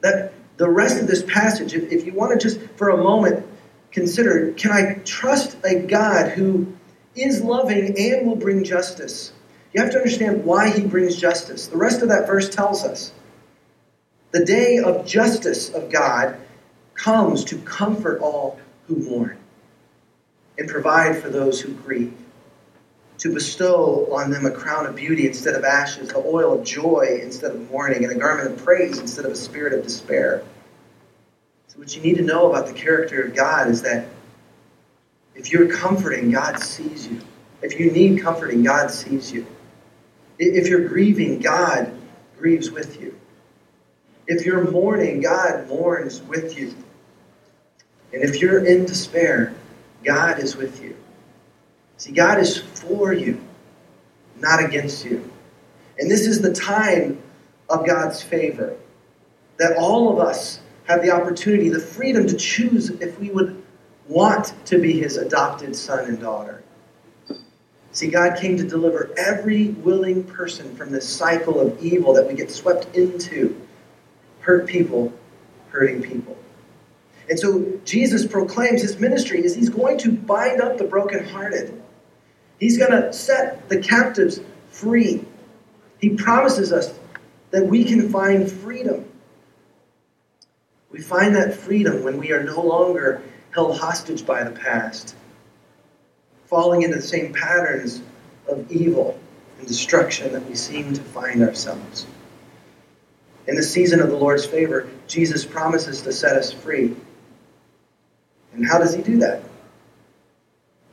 that 0.00 0.32
the 0.56 0.68
rest 0.68 1.00
of 1.00 1.08
this 1.08 1.22
passage, 1.24 1.74
if, 1.74 1.90
if 1.90 2.06
you 2.06 2.12
want 2.12 2.32
to 2.32 2.48
just 2.48 2.60
for 2.76 2.90
a 2.90 2.96
moment 2.96 3.44
consider 3.90 4.52
can 4.52 4.70
I 4.70 4.94
trust 5.04 5.56
a 5.64 5.80
God 5.80 6.30
who 6.30 6.72
is 7.16 7.42
loving 7.42 7.98
and 7.98 8.26
will 8.26 8.36
bring 8.36 8.62
justice? 8.62 9.32
You 9.72 9.82
have 9.82 9.90
to 9.92 9.98
understand 9.98 10.44
why 10.44 10.70
he 10.70 10.82
brings 10.82 11.16
justice. 11.16 11.66
The 11.66 11.76
rest 11.76 12.02
of 12.02 12.08
that 12.08 12.26
verse 12.26 12.48
tells 12.48 12.84
us 12.84 13.12
the 14.32 14.44
day 14.44 14.78
of 14.78 15.06
justice 15.06 15.70
of 15.70 15.90
God 15.90 16.36
comes 16.94 17.44
to 17.46 17.58
comfort 17.58 18.20
all 18.20 18.60
who 18.86 18.96
mourn 18.96 19.38
and 20.58 20.68
provide 20.68 21.20
for 21.20 21.30
those 21.30 21.60
who 21.60 21.72
grieve, 21.72 22.12
to 23.20 23.32
bestow 23.32 24.08
on 24.10 24.30
them 24.30 24.46
a 24.46 24.50
crown 24.50 24.86
of 24.86 24.96
beauty 24.96 25.26
instead 25.26 25.54
of 25.54 25.62
ashes, 25.62 26.08
the 26.08 26.16
oil 26.16 26.58
of 26.58 26.64
joy 26.64 27.20
instead 27.22 27.50
of 27.50 27.70
mourning, 27.70 28.02
and 28.02 28.12
a 28.12 28.18
garment 28.18 28.50
of 28.50 28.64
praise 28.64 28.98
instead 28.98 29.26
of 29.26 29.32
a 29.32 29.36
spirit 29.36 29.74
of 29.74 29.82
despair. 29.82 30.42
So, 31.68 31.78
what 31.78 31.94
you 31.94 32.02
need 32.02 32.16
to 32.16 32.22
know 32.22 32.50
about 32.50 32.66
the 32.66 32.72
character 32.72 33.22
of 33.22 33.34
God 33.34 33.68
is 33.68 33.82
that 33.82 34.08
if 35.34 35.52
you're 35.52 35.68
comforting, 35.68 36.30
God 36.30 36.58
sees 36.60 37.06
you. 37.06 37.20
If 37.60 37.78
you 37.78 37.90
need 37.90 38.22
comforting, 38.22 38.62
God 38.62 38.90
sees 38.90 39.30
you. 39.30 39.46
If 40.38 40.68
you're 40.68 40.88
grieving, 40.88 41.40
God 41.40 41.92
grieves 42.38 42.70
with 42.70 42.98
you. 43.02 43.18
If 44.26 44.46
you're 44.46 44.70
mourning, 44.70 45.20
God 45.20 45.68
mourns 45.68 46.22
with 46.22 46.58
you. 46.58 46.74
And 48.14 48.22
if 48.22 48.40
you're 48.40 48.64
in 48.64 48.86
despair, 48.86 49.54
God 50.02 50.38
is 50.38 50.56
with 50.56 50.82
you. 50.82 50.96
See, 52.00 52.12
God 52.12 52.38
is 52.38 52.56
for 52.56 53.12
you, 53.12 53.38
not 54.38 54.64
against 54.64 55.04
you. 55.04 55.30
And 55.98 56.10
this 56.10 56.26
is 56.26 56.40
the 56.40 56.50
time 56.50 57.22
of 57.68 57.86
God's 57.86 58.22
favor. 58.22 58.74
That 59.58 59.76
all 59.76 60.10
of 60.10 60.18
us 60.18 60.60
have 60.84 61.02
the 61.02 61.10
opportunity, 61.10 61.68
the 61.68 61.78
freedom 61.78 62.26
to 62.26 62.34
choose 62.38 62.88
if 62.88 63.20
we 63.20 63.28
would 63.28 63.62
want 64.08 64.54
to 64.64 64.78
be 64.78 64.98
his 64.98 65.18
adopted 65.18 65.76
son 65.76 66.06
and 66.06 66.18
daughter. 66.18 66.62
See, 67.92 68.08
God 68.08 68.38
came 68.38 68.56
to 68.56 68.64
deliver 68.64 69.10
every 69.18 69.68
willing 69.68 70.24
person 70.24 70.74
from 70.76 70.90
this 70.92 71.06
cycle 71.06 71.60
of 71.60 71.84
evil 71.84 72.14
that 72.14 72.26
we 72.26 72.32
get 72.32 72.50
swept 72.50 72.96
into. 72.96 73.60
Hurt 74.40 74.66
people, 74.66 75.12
hurting 75.68 76.00
people. 76.00 76.38
And 77.28 77.38
so 77.38 77.78
Jesus 77.84 78.26
proclaims 78.26 78.80
his 78.80 78.98
ministry 78.98 79.44
is 79.44 79.54
he's 79.54 79.68
going 79.68 79.98
to 79.98 80.12
bind 80.12 80.62
up 80.62 80.78
the 80.78 80.84
brokenhearted. 80.84 81.82
He's 82.60 82.76
going 82.76 82.92
to 82.92 83.12
set 83.12 83.68
the 83.70 83.80
captives 83.80 84.40
free. 84.70 85.24
He 85.98 86.10
promises 86.10 86.72
us 86.72 86.94
that 87.50 87.66
we 87.66 87.84
can 87.84 88.10
find 88.10 88.50
freedom. 88.50 89.06
We 90.92 91.00
find 91.00 91.34
that 91.34 91.54
freedom 91.54 92.04
when 92.04 92.18
we 92.18 92.32
are 92.32 92.42
no 92.42 92.60
longer 92.60 93.22
held 93.52 93.78
hostage 93.78 94.26
by 94.26 94.44
the 94.44 94.50
past, 94.50 95.16
falling 96.46 96.82
into 96.82 96.96
the 96.96 97.02
same 97.02 97.32
patterns 97.32 98.02
of 98.46 98.70
evil 98.70 99.18
and 99.58 99.66
destruction 99.66 100.32
that 100.32 100.46
we 100.46 100.54
seem 100.54 100.92
to 100.92 101.00
find 101.00 101.42
ourselves. 101.42 102.06
In 103.46 103.56
the 103.56 103.62
season 103.62 104.00
of 104.00 104.10
the 104.10 104.16
Lord's 104.16 104.44
favor, 104.44 104.88
Jesus 105.06 105.44
promises 105.46 106.02
to 106.02 106.12
set 106.12 106.36
us 106.36 106.52
free. 106.52 106.94
And 108.52 108.66
how 108.66 108.78
does 108.78 108.94
he 108.94 109.02
do 109.02 109.16
that? 109.18 109.42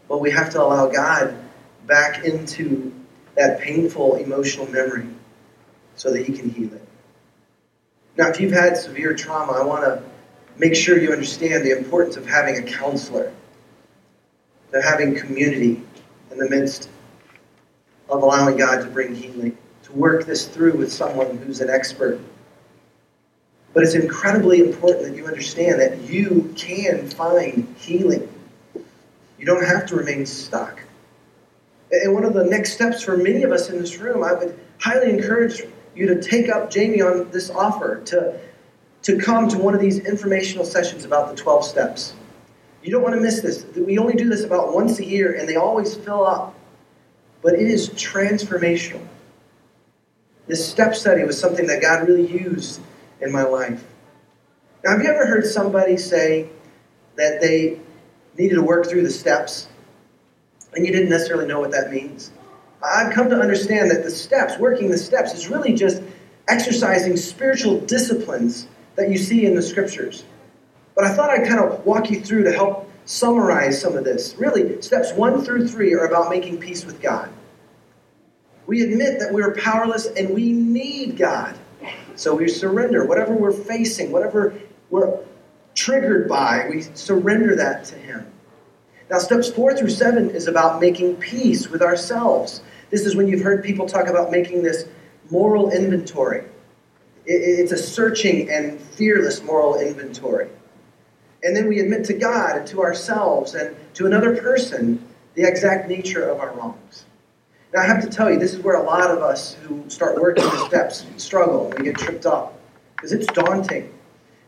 Well, 0.07 0.19
we 0.19 0.31
have 0.31 0.49
to 0.51 0.61
allow 0.61 0.87
God 0.87 1.37
back 1.87 2.25
into 2.25 2.93
that 3.35 3.59
painful 3.59 4.15
emotional 4.15 4.69
memory 4.69 5.07
so 5.95 6.11
that 6.11 6.25
he 6.25 6.33
can 6.33 6.49
heal 6.49 6.73
it. 6.73 6.87
Now, 8.17 8.29
if 8.29 8.39
you've 8.39 8.51
had 8.51 8.75
severe 8.77 9.13
trauma, 9.13 9.53
I 9.53 9.63
want 9.63 9.83
to 9.83 10.03
make 10.57 10.75
sure 10.75 10.99
you 10.99 11.11
understand 11.11 11.63
the 11.63 11.77
importance 11.77 12.17
of 12.17 12.25
having 12.25 12.57
a 12.57 12.63
counselor, 12.63 13.31
of 14.73 14.83
having 14.83 15.15
community 15.15 15.81
in 16.31 16.37
the 16.37 16.49
midst 16.49 16.89
of 18.09 18.23
allowing 18.23 18.57
God 18.57 18.81
to 18.81 18.87
bring 18.87 19.15
healing, 19.15 19.57
to 19.83 19.91
work 19.93 20.25
this 20.25 20.47
through 20.47 20.77
with 20.77 20.91
someone 20.91 21.37
who's 21.37 21.61
an 21.61 21.69
expert. 21.69 22.19
But 23.73 23.83
it's 23.83 23.93
incredibly 23.93 24.61
important 24.61 25.05
that 25.05 25.15
you 25.15 25.27
understand 25.27 25.79
that 25.79 25.99
you 26.01 26.51
can 26.57 27.07
find 27.09 27.75
healing. 27.77 28.27
You 29.37 29.45
don't 29.45 29.63
have 29.63 29.85
to 29.87 29.95
remain 29.95 30.25
stuck. 30.25 30.79
And 31.91 32.13
one 32.13 32.23
of 32.23 32.33
the 32.33 32.43
next 32.43 32.73
steps 32.73 33.03
for 33.03 33.17
many 33.17 33.43
of 33.43 33.51
us 33.51 33.69
in 33.69 33.79
this 33.79 33.97
room, 33.97 34.23
I 34.23 34.33
would 34.33 34.59
highly 34.79 35.09
encourage 35.09 35.63
you 35.95 36.07
to 36.07 36.21
take 36.21 36.49
up 36.49 36.69
Jamie 36.69 37.01
on 37.01 37.29
this 37.31 37.49
offer 37.49 38.01
to 38.05 38.39
to 39.03 39.17
come 39.17 39.47
to 39.47 39.57
one 39.57 39.73
of 39.73 39.79
these 39.79 39.99
informational 39.99 40.65
sessions 40.65 41.05
about 41.05 41.29
the 41.29 41.35
12 41.41 41.63
steps. 41.63 42.13
You 42.83 42.91
don't 42.91 43.03
want 43.03 43.15
to 43.15 43.21
miss 43.21 43.41
this. 43.41 43.65
We 43.75 43.97
only 43.97 44.15
do 44.15 44.27
this 44.27 44.43
about 44.43 44.73
once 44.73 44.99
a 44.99 45.05
year, 45.05 45.33
and 45.33 45.47
they 45.47 45.55
always 45.55 45.95
fill 45.95 46.25
up. 46.25 46.55
But 47.41 47.53
it 47.53 47.61
is 47.61 47.89
transformational. 47.91 49.05
This 50.47 50.67
step 50.67 50.95
study 50.95 51.23
was 51.23 51.39
something 51.39 51.67
that 51.67 51.81
God 51.81 52.07
really 52.07 52.27
used 52.27 52.81
in 53.21 53.31
my 53.31 53.43
life. 53.43 53.83
Now, 54.83 54.91
have 54.91 55.01
you 55.01 55.09
ever 55.09 55.25
heard 55.25 55.45
somebody 55.45 55.97
say 55.97 56.49
that 57.15 57.39
they 57.41 57.79
needed 58.37 58.55
to 58.55 58.61
work 58.61 58.87
through 58.87 59.03
the 59.03 59.11
steps, 59.11 59.67
and 60.77 60.85
you 60.85 60.91
didn't 60.91 61.09
necessarily 61.09 61.47
know 61.47 61.59
what 61.59 61.71
that 61.71 61.91
means? 61.91 62.31
I've 62.83 63.11
come 63.11 63.29
to 63.31 63.39
understand 63.39 63.89
that 63.89 64.03
the 64.03 64.11
steps, 64.11 64.59
working 64.59 64.91
the 64.91 64.97
steps, 64.97 65.33
is 65.33 65.49
really 65.49 65.73
just 65.73 66.03
exercising 66.47 67.17
spiritual 67.17 67.81
disciplines 67.81 68.67
that 68.95 69.09
you 69.09 69.17
see 69.17 69.45
in 69.45 69.55
the 69.55 69.61
scriptures. 69.61 70.23
But 70.95 71.05
I 71.05 71.13
thought 71.15 71.31
I'd 71.31 71.47
kind 71.47 71.59
of 71.59 71.83
walk 71.83 72.11
you 72.11 72.21
through 72.21 72.43
to 72.43 72.51
help 72.51 72.89
summarize 73.05 73.81
some 73.81 73.97
of 73.97 74.03
this. 74.03 74.35
Really, 74.37 74.79
steps 74.83 75.11
one 75.13 75.43
through 75.43 75.67
three 75.67 75.93
are 75.93 76.05
about 76.05 76.29
making 76.29 76.59
peace 76.59 76.85
with 76.85 77.01
God. 77.01 77.29
We 78.67 78.83
admit 78.83 79.19
that 79.19 79.33
we're 79.33 79.55
powerless 79.55 80.05
and 80.05 80.29
we 80.29 80.51
need 80.51 81.17
God. 81.17 81.57
So 82.15 82.35
we 82.35 82.47
surrender 82.49 83.05
whatever 83.05 83.33
we're 83.33 83.51
facing, 83.51 84.11
whatever 84.11 84.53
we're 84.91 85.19
triggered 85.73 86.29
by, 86.29 86.67
we 86.69 86.81
surrender 86.81 87.55
that 87.55 87.85
to 87.85 87.95
Him. 87.95 88.31
Now, 89.09 89.19
steps 89.19 89.49
four 89.49 89.75
through 89.75 89.89
seven 89.89 90.31
is 90.31 90.47
about 90.47 90.81
making 90.81 91.15
peace 91.17 91.69
with 91.69 91.81
ourselves. 91.81 92.61
This 92.89 93.05
is 93.05 93.15
when 93.15 93.27
you've 93.27 93.41
heard 93.41 93.63
people 93.63 93.87
talk 93.87 94.07
about 94.07 94.31
making 94.31 94.63
this 94.63 94.85
moral 95.29 95.71
inventory. 95.71 96.43
It's 97.25 97.71
a 97.71 97.77
searching 97.77 98.49
and 98.49 98.79
fearless 98.79 99.43
moral 99.43 99.79
inventory. 99.79 100.49
And 101.43 101.55
then 101.55 101.67
we 101.67 101.79
admit 101.79 102.05
to 102.05 102.13
God 102.13 102.57
and 102.57 102.67
to 102.67 102.81
ourselves 102.81 103.53
and 103.53 103.75
to 103.95 104.05
another 104.05 104.35
person 104.35 105.05
the 105.35 105.43
exact 105.43 105.87
nature 105.87 106.27
of 106.27 106.39
our 106.39 106.51
wrongs. 106.53 107.05
Now, 107.73 107.81
I 107.81 107.85
have 107.85 108.01
to 108.01 108.09
tell 108.09 108.31
you, 108.31 108.39
this 108.39 108.53
is 108.53 108.59
where 108.59 108.75
a 108.75 108.83
lot 108.83 109.11
of 109.11 109.19
us 109.19 109.53
who 109.55 109.83
start 109.89 110.19
working 110.19 110.43
the 110.45 110.65
steps 110.67 111.05
struggle. 111.17 111.73
We 111.77 111.83
get 111.83 111.97
tripped 111.97 112.25
up 112.25 112.59
because 112.95 113.11
it's 113.11 113.27
daunting. 113.27 113.93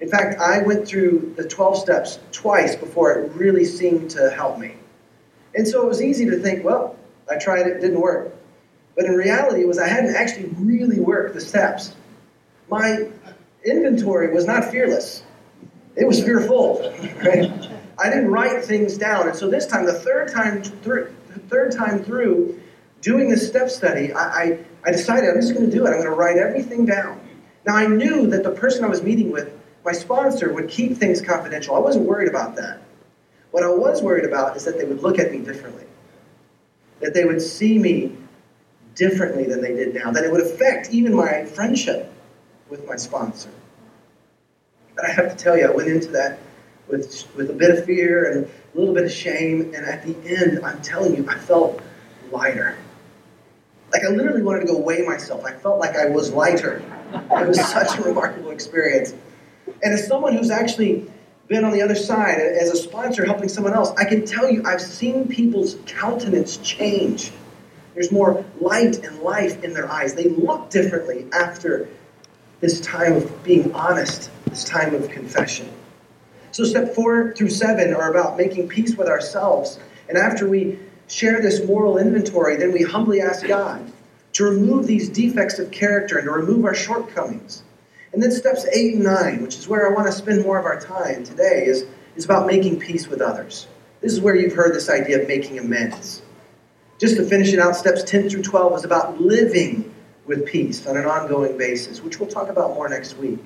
In 0.02 0.10
fact, 0.10 0.40
I 0.40 0.62
went 0.62 0.88
through 0.88 1.34
the 1.36 1.48
12 1.48 1.78
steps 1.78 2.20
twice 2.32 2.76
before 2.76 3.12
it 3.14 3.32
really 3.34 3.66
seemed 3.66 4.10
to 4.12 4.30
help 4.30 4.58
me. 4.58 4.76
And 5.56 5.68
so 5.68 5.82
it 5.82 5.88
was 5.88 6.02
easy 6.02 6.26
to 6.30 6.38
think, 6.38 6.64
well, 6.64 6.96
I 7.30 7.38
tried 7.38 7.68
it, 7.68 7.78
it 7.78 7.82
didn't 7.82 8.00
work. 8.00 8.34
But 8.96 9.06
in 9.06 9.12
reality, 9.12 9.62
it 9.62 9.68
was 9.68 9.78
I 9.78 9.88
hadn't 9.88 10.16
actually 10.16 10.48
really 10.58 11.00
worked 11.00 11.34
the 11.34 11.42
steps 11.42 11.96
my 12.70 13.08
inventory 13.66 14.34
was 14.34 14.46
not 14.46 14.66
fearless. 14.66 15.24
It 15.96 16.08
was 16.08 16.24
fearful. 16.24 16.94
Right? 17.20 17.52
I 18.02 18.10
didn't 18.10 18.32
write 18.32 18.64
things 18.64 18.98
down. 18.98 19.28
And 19.28 19.36
so 19.36 19.50
this 19.50 19.66
time, 19.66 19.86
the 19.86 19.94
third 19.94 20.32
time 20.32 20.64
through, 20.64 21.14
third 21.50 21.74
time 21.74 22.02
through 22.02 22.58
doing 23.02 23.30
this 23.30 23.46
step 23.46 23.70
study, 23.70 24.14
I, 24.14 24.24
I, 24.24 24.60
I 24.86 24.92
decided 24.92 25.30
I'm 25.30 25.42
just 25.42 25.54
going 25.54 25.70
to 25.70 25.76
do 25.76 25.86
it. 25.86 25.90
I'm 25.90 25.96
going 25.96 26.06
to 26.06 26.12
write 26.12 26.38
everything 26.38 26.86
down. 26.86 27.20
Now, 27.66 27.76
I 27.76 27.88
knew 27.88 28.26
that 28.28 28.44
the 28.44 28.52
person 28.52 28.86
I 28.86 28.88
was 28.88 29.04
meeting 29.04 29.32
with, 29.32 29.52
my 29.90 29.94
sponsor, 29.94 30.54
would 30.54 30.70
keep 30.70 30.96
things 30.98 31.20
confidential. 31.20 31.76
I 31.76 31.80
wasn't 31.80 32.06
worried 32.06 32.28
about 32.28 32.56
that. 32.58 32.80
What 33.50 33.64
I 33.64 33.70
was 33.70 34.04
worried 34.04 34.24
about 34.24 34.56
is 34.56 34.64
that 34.66 34.78
they 34.78 34.86
would 34.86 35.02
look 35.02 35.18
at 35.18 35.32
me 35.32 35.40
differently, 35.40 35.86
that 37.00 37.16
they 37.16 37.26
would 37.26 37.42
see 37.42 37.80
me 37.80 38.16
differently 38.94 39.46
than 39.46 39.64
they 39.64 39.74
did 39.74 39.96
now, 39.96 40.12
that 40.12 40.24
it 40.24 40.32
would 40.32 40.42
affect 40.42 40.92
even 40.92 41.16
my 41.16 41.44
friendship 41.44 42.14
with 42.70 42.86
my 42.86 42.98
sponsor. 42.98 43.50
But 44.96 45.06
I 45.06 45.10
have 45.10 45.36
to 45.36 45.44
tell 45.44 45.58
you, 45.58 45.66
I 45.66 45.72
went 45.72 45.90
into 45.90 46.10
that 46.10 46.38
with, 46.88 47.28
with 47.36 47.50
a 47.50 47.54
bit 47.54 47.72
of 47.76 47.84
fear 47.86 48.32
and 48.32 48.46
a 48.46 48.80
little 48.80 48.94
bit 48.94 49.06
of 49.06 49.12
shame, 49.12 49.74
and 49.74 49.88
at 49.88 50.06
the 50.06 50.16
end, 50.24 50.64
I'm 50.64 50.84
telling 50.84 51.16
you, 51.16 51.28
I 51.28 51.40
felt 51.40 51.82
lighter. 52.32 52.78
Like 53.92 54.04
I 54.04 54.10
literally 54.10 54.44
wanted 54.44 54.60
to 54.60 54.68
go 54.68 54.78
weigh 54.78 55.02
myself. 55.02 55.44
I 55.46 55.54
felt 55.54 55.80
like 55.80 55.96
I 55.96 56.10
was 56.10 56.32
lighter. 56.32 56.84
It 57.12 57.48
was 57.48 57.60
such 57.60 57.98
a 57.98 58.04
remarkable 58.04 58.52
experience. 58.52 59.16
And 59.84 59.94
as 59.94 60.08
someone 60.08 60.36
who's 60.36 60.52
actually 60.52 61.10
been 61.48 61.66
on 61.66 61.72
the 61.72 61.82
other 61.82 61.96
side 61.96 62.38
as 62.38 62.70
a 62.70 62.76
sponsor 62.76 63.26
helping 63.26 63.50
someone 63.50 63.74
else, 63.74 63.92
I 63.98 64.06
can 64.06 64.26
tell 64.26 64.50
you 64.50 64.64
I've 64.66 64.82
seen 64.82 65.28
people's 65.28 65.78
countenance 65.86 66.58
change. 66.58 67.32
There's 67.96 68.12
more 68.12 68.46
light 68.62 69.04
and 69.04 69.20
life 69.20 69.64
in 69.64 69.74
their 69.74 69.92
eyes. 69.92 70.14
They 70.14 70.30
look 70.30 70.70
differently 70.70 71.26
after 71.34 71.90
this 72.62 72.80
time 72.82 73.14
of 73.14 73.44
being 73.44 73.74
honest, 73.74 74.30
this 74.46 74.64
time 74.64 74.94
of 74.94 75.10
confession. 75.10 75.70
So, 76.52 76.64
step 76.64 76.94
four 76.94 77.34
through 77.34 77.50
seven 77.50 77.94
are 77.94 78.10
about 78.10 78.38
making 78.38 78.68
peace 78.68 78.96
with 78.96 79.08
ourselves. 79.08 79.80
And 80.08 80.18
after 80.18 80.48
we 80.48 80.80
share 81.08 81.42
this 81.42 81.64
moral 81.66 81.98
inventory, 81.98 82.58
then 82.58 82.72
we 82.72 82.84
humbly 82.84 83.22
ask 83.22 83.46
God 83.46 83.92
to 84.34 84.44
remove 84.44 84.88
these 84.88 85.10
defects 85.10 85.60
of 85.60 85.72
character 85.72 86.18
and 86.18 86.26
to 86.26 86.32
remove 86.32 86.66
our 86.66 86.76
shortcomings. 86.76 87.64
And 88.14 88.22
then 88.24 88.32
steps 88.32 88.66
eight 88.74 88.96
and 88.96 89.04
nine, 89.04 89.42
which 89.42 89.58
is 89.58 89.68
where 89.68 89.90
I 89.90 89.94
want 89.94 90.08
to 90.08 90.12
spend 90.12 90.44
more 90.44 90.58
of 90.58 90.66
our 90.66 90.80
time 90.80 91.24
today, 91.24 91.66
is, 91.66 91.86
is 92.16 92.26
about 92.26 92.48
making 92.48 92.80
peace 92.80 93.08
with 93.08 93.22
others. 93.22 93.68
This 94.02 94.14
is 94.14 94.22
where 94.22 94.36
you've 94.36 94.54
heard 94.54 94.74
this 94.74 94.90
idea 94.90 95.22
of 95.22 95.28
making 95.28 95.60
amends. 95.60 96.22
Just 97.00 97.18
to 97.18 97.26
finish 97.26 97.54
it 97.54 97.60
out, 97.60 97.76
steps 97.76 98.04
10 98.04 98.30
through 98.30 98.44
12 98.44 98.78
is 98.78 98.84
about 98.84 99.22
living 99.22 99.94
with 100.26 100.46
peace 100.46 100.86
on 100.86 100.98
an 100.98 101.06
ongoing 101.06 101.58
basis, 101.58 102.02
which 102.02 102.20
we'll 102.20 102.30
talk 102.30 102.50
about 102.50 102.74
more 102.76 102.90
next 102.90 103.18
week. 103.18 103.40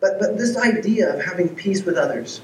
But, 0.00 0.18
but 0.18 0.38
this 0.38 0.56
idea 0.56 1.14
of 1.14 1.24
having 1.24 1.48
peace 1.54 1.84
with 1.84 1.96
others. 1.96 2.40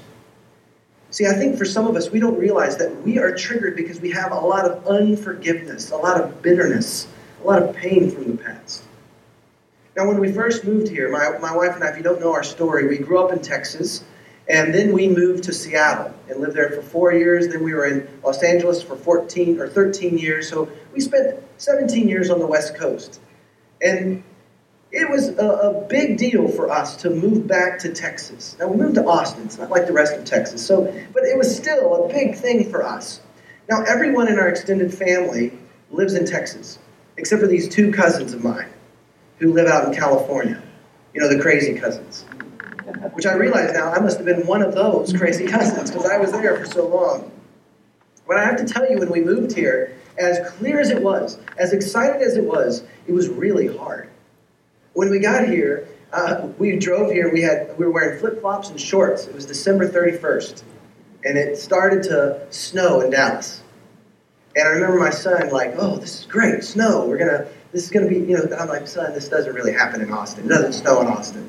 See, 1.09 1.25
I 1.25 1.33
think 1.33 1.57
for 1.57 1.65
some 1.65 1.87
of 1.87 1.95
us, 1.95 2.09
we 2.11 2.19
don't 2.19 2.37
realize 2.37 2.77
that 2.77 3.03
we 3.03 3.17
are 3.17 3.33
triggered 3.33 3.75
because 3.75 3.99
we 3.99 4.11
have 4.11 4.31
a 4.31 4.39
lot 4.39 4.65
of 4.65 4.85
unforgiveness, 4.87 5.91
a 5.91 5.97
lot 5.97 6.21
of 6.21 6.41
bitterness, 6.41 7.07
a 7.41 7.47
lot 7.47 7.61
of 7.61 7.75
pain 7.75 8.11
from 8.11 8.35
the 8.35 8.43
past. 8.43 8.83
Now, 9.97 10.05
when 10.07 10.19
we 10.19 10.31
first 10.31 10.63
moved 10.63 10.89
here, 10.89 11.09
my, 11.09 11.39
my 11.39 11.55
wife 11.55 11.73
and 11.73 11.83
I, 11.83 11.87
if 11.89 11.97
you 11.97 12.03
don't 12.03 12.19
know 12.19 12.31
our 12.31 12.43
story, 12.43 12.87
we 12.87 12.99
grew 12.99 13.17
up 13.17 13.33
in 13.33 13.41
Texas, 13.41 14.03
and 14.47 14.71
then 14.71 14.93
we 14.93 15.07
moved 15.07 15.43
to 15.45 15.53
Seattle 15.53 16.13
and 16.29 16.39
lived 16.39 16.55
there 16.55 16.69
for 16.69 16.83
four 16.83 17.13
years. 17.13 17.47
Then 17.47 17.63
we 17.63 17.73
were 17.73 17.87
in 17.87 18.07
Los 18.23 18.43
Angeles 18.43 18.83
for 18.83 18.95
14 18.95 19.59
or 19.59 19.67
13 19.67 20.19
years. 20.19 20.49
So 20.49 20.69
we 20.93 20.99
spent 20.99 21.43
17 21.57 22.07
years 22.07 22.29
on 22.29 22.37
the 22.37 22.45
West 22.45 22.75
Coast. 22.75 23.19
And 23.81 24.23
it 24.91 25.09
was 25.09 25.29
a, 25.29 25.47
a, 25.47 25.87
big 25.87 26.17
deal 26.17 26.47
for 26.47 26.69
us 26.69 26.95
to 26.97 27.09
move 27.09 27.47
back 27.47 27.79
to 27.79 27.91
Texas. 27.91 28.55
Now 28.59 28.67
we 28.67 28.77
moved 28.77 28.95
to 28.95 29.05
Austin. 29.05 29.45
It's 29.45 29.57
not 29.57 29.71
like 29.71 29.87
the 29.87 29.93
rest 29.93 30.13
of 30.13 30.25
Texas. 30.25 30.65
So, 30.65 30.83
but 31.11 31.23
it 31.23 31.37
was 31.37 31.53
still 31.53 32.05
a 32.05 32.07
big 32.07 32.35
thing 32.35 32.69
for 32.69 32.85
us. 32.85 33.19
Now 33.67 33.81
everyone 33.81 34.27
in 34.27 34.37
our 34.37 34.47
extended 34.47 34.93
family 34.93 35.51
lives 35.89 36.13
in 36.13 36.25
Texas, 36.25 36.77
except 37.17 37.41
for 37.41 37.47
these 37.47 37.67
two 37.67 37.91
cousins 37.91 38.33
of 38.33 38.43
mine 38.43 38.69
who 39.39 39.53
live 39.53 39.67
out 39.67 39.87
in 39.87 39.93
California. 39.93 40.61
You 41.13 41.21
know, 41.21 41.29
the 41.29 41.41
crazy 41.41 41.77
cousins. 41.77 42.25
Which 43.13 43.25
I 43.25 43.33
realize 43.33 43.73
now 43.73 43.91
I 43.91 43.99
must 43.99 44.17
have 44.17 44.25
been 44.25 44.47
one 44.47 44.61
of 44.61 44.73
those 44.73 45.11
crazy 45.13 45.45
cousins 45.45 45.91
because 45.91 46.05
I 46.05 46.17
was 46.17 46.31
there 46.31 46.57
for 46.57 46.65
so 46.65 46.87
long. 46.87 47.31
But 48.27 48.37
I 48.37 48.45
have 48.45 48.57
to 48.57 48.65
tell 48.65 48.89
you, 48.89 48.97
when 48.97 49.09
we 49.09 49.21
moved 49.21 49.55
here, 49.55 49.97
as 50.17 50.39
clear 50.51 50.79
as 50.79 50.89
it 50.89 51.01
was, 51.01 51.39
as 51.57 51.73
excited 51.73 52.21
as 52.21 52.35
it 52.37 52.43
was, 52.43 52.83
it 53.07 53.13
was 53.13 53.29
really 53.29 53.67
hard 53.67 54.09
when 54.97 55.11
we 55.11 55.19
got 55.19 55.47
here, 55.47 55.87
uh, 56.11 56.47
we 56.57 56.75
drove 56.75 57.11
here. 57.11 57.31
We 57.31 57.43
had 57.43 57.77
we 57.77 57.85
were 57.85 57.91
wearing 57.91 58.19
flip 58.19 58.41
flops 58.41 58.69
and 58.71 58.81
shorts. 58.81 59.27
It 59.27 59.35
was 59.35 59.45
December 59.45 59.87
31st, 59.87 60.63
and 61.23 61.37
it 61.37 61.55
started 61.55 62.01
to 62.03 62.41
snow 62.49 63.01
in 63.01 63.11
Dallas. 63.11 63.61
And 64.55 64.67
I 64.67 64.71
remember 64.71 64.97
my 64.97 65.11
son 65.11 65.51
like, 65.51 65.75
"Oh, 65.77 65.97
this 65.97 66.21
is 66.21 66.25
great, 66.25 66.63
snow. 66.63 67.05
We're 67.05 67.19
gonna. 67.19 67.45
This 67.77 67.85
is 67.85 67.91
gonna 67.91 68.07
be, 68.07 68.15
you 68.15 68.35
know." 68.35 68.57
I'm 68.57 68.69
like, 68.69 68.87
"Son, 68.87 69.13
this 69.13 69.27
doesn't 69.27 69.53
really 69.53 69.71
happen 69.71 70.01
in 70.01 70.11
Austin. 70.11 70.45
It 70.45 70.49
doesn't 70.49 70.73
snow 70.73 70.99
in 71.01 71.07
Austin." 71.07 71.47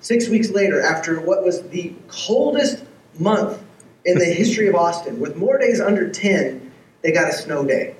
Six 0.00 0.28
weeks 0.28 0.50
later, 0.50 0.82
after 0.82 1.18
what 1.22 1.42
was 1.42 1.62
the 1.62 1.94
coldest 2.08 2.84
month 3.18 3.58
in 4.04 4.18
the 4.18 4.26
history 4.42 4.68
of 4.68 4.74
Austin, 4.74 5.18
with 5.18 5.34
more 5.34 5.56
days 5.56 5.80
under 5.80 6.06
10, 6.06 6.70
they 7.00 7.12
got 7.12 7.30
a 7.30 7.32
snow 7.32 7.64
day. 7.64 7.94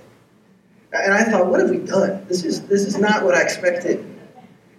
And 0.93 1.15
I 1.15 1.25
thought, 1.25 1.47
what 1.47 1.59
have 1.61 1.71
we 1.71 1.79
done? 1.79 2.27
This 2.29 2.45
is 2.45 2.61
this 2.67 2.85
is 2.85 2.99
not 2.99 3.25
what 3.25 3.35
I 3.35 3.41
expected. 3.41 4.05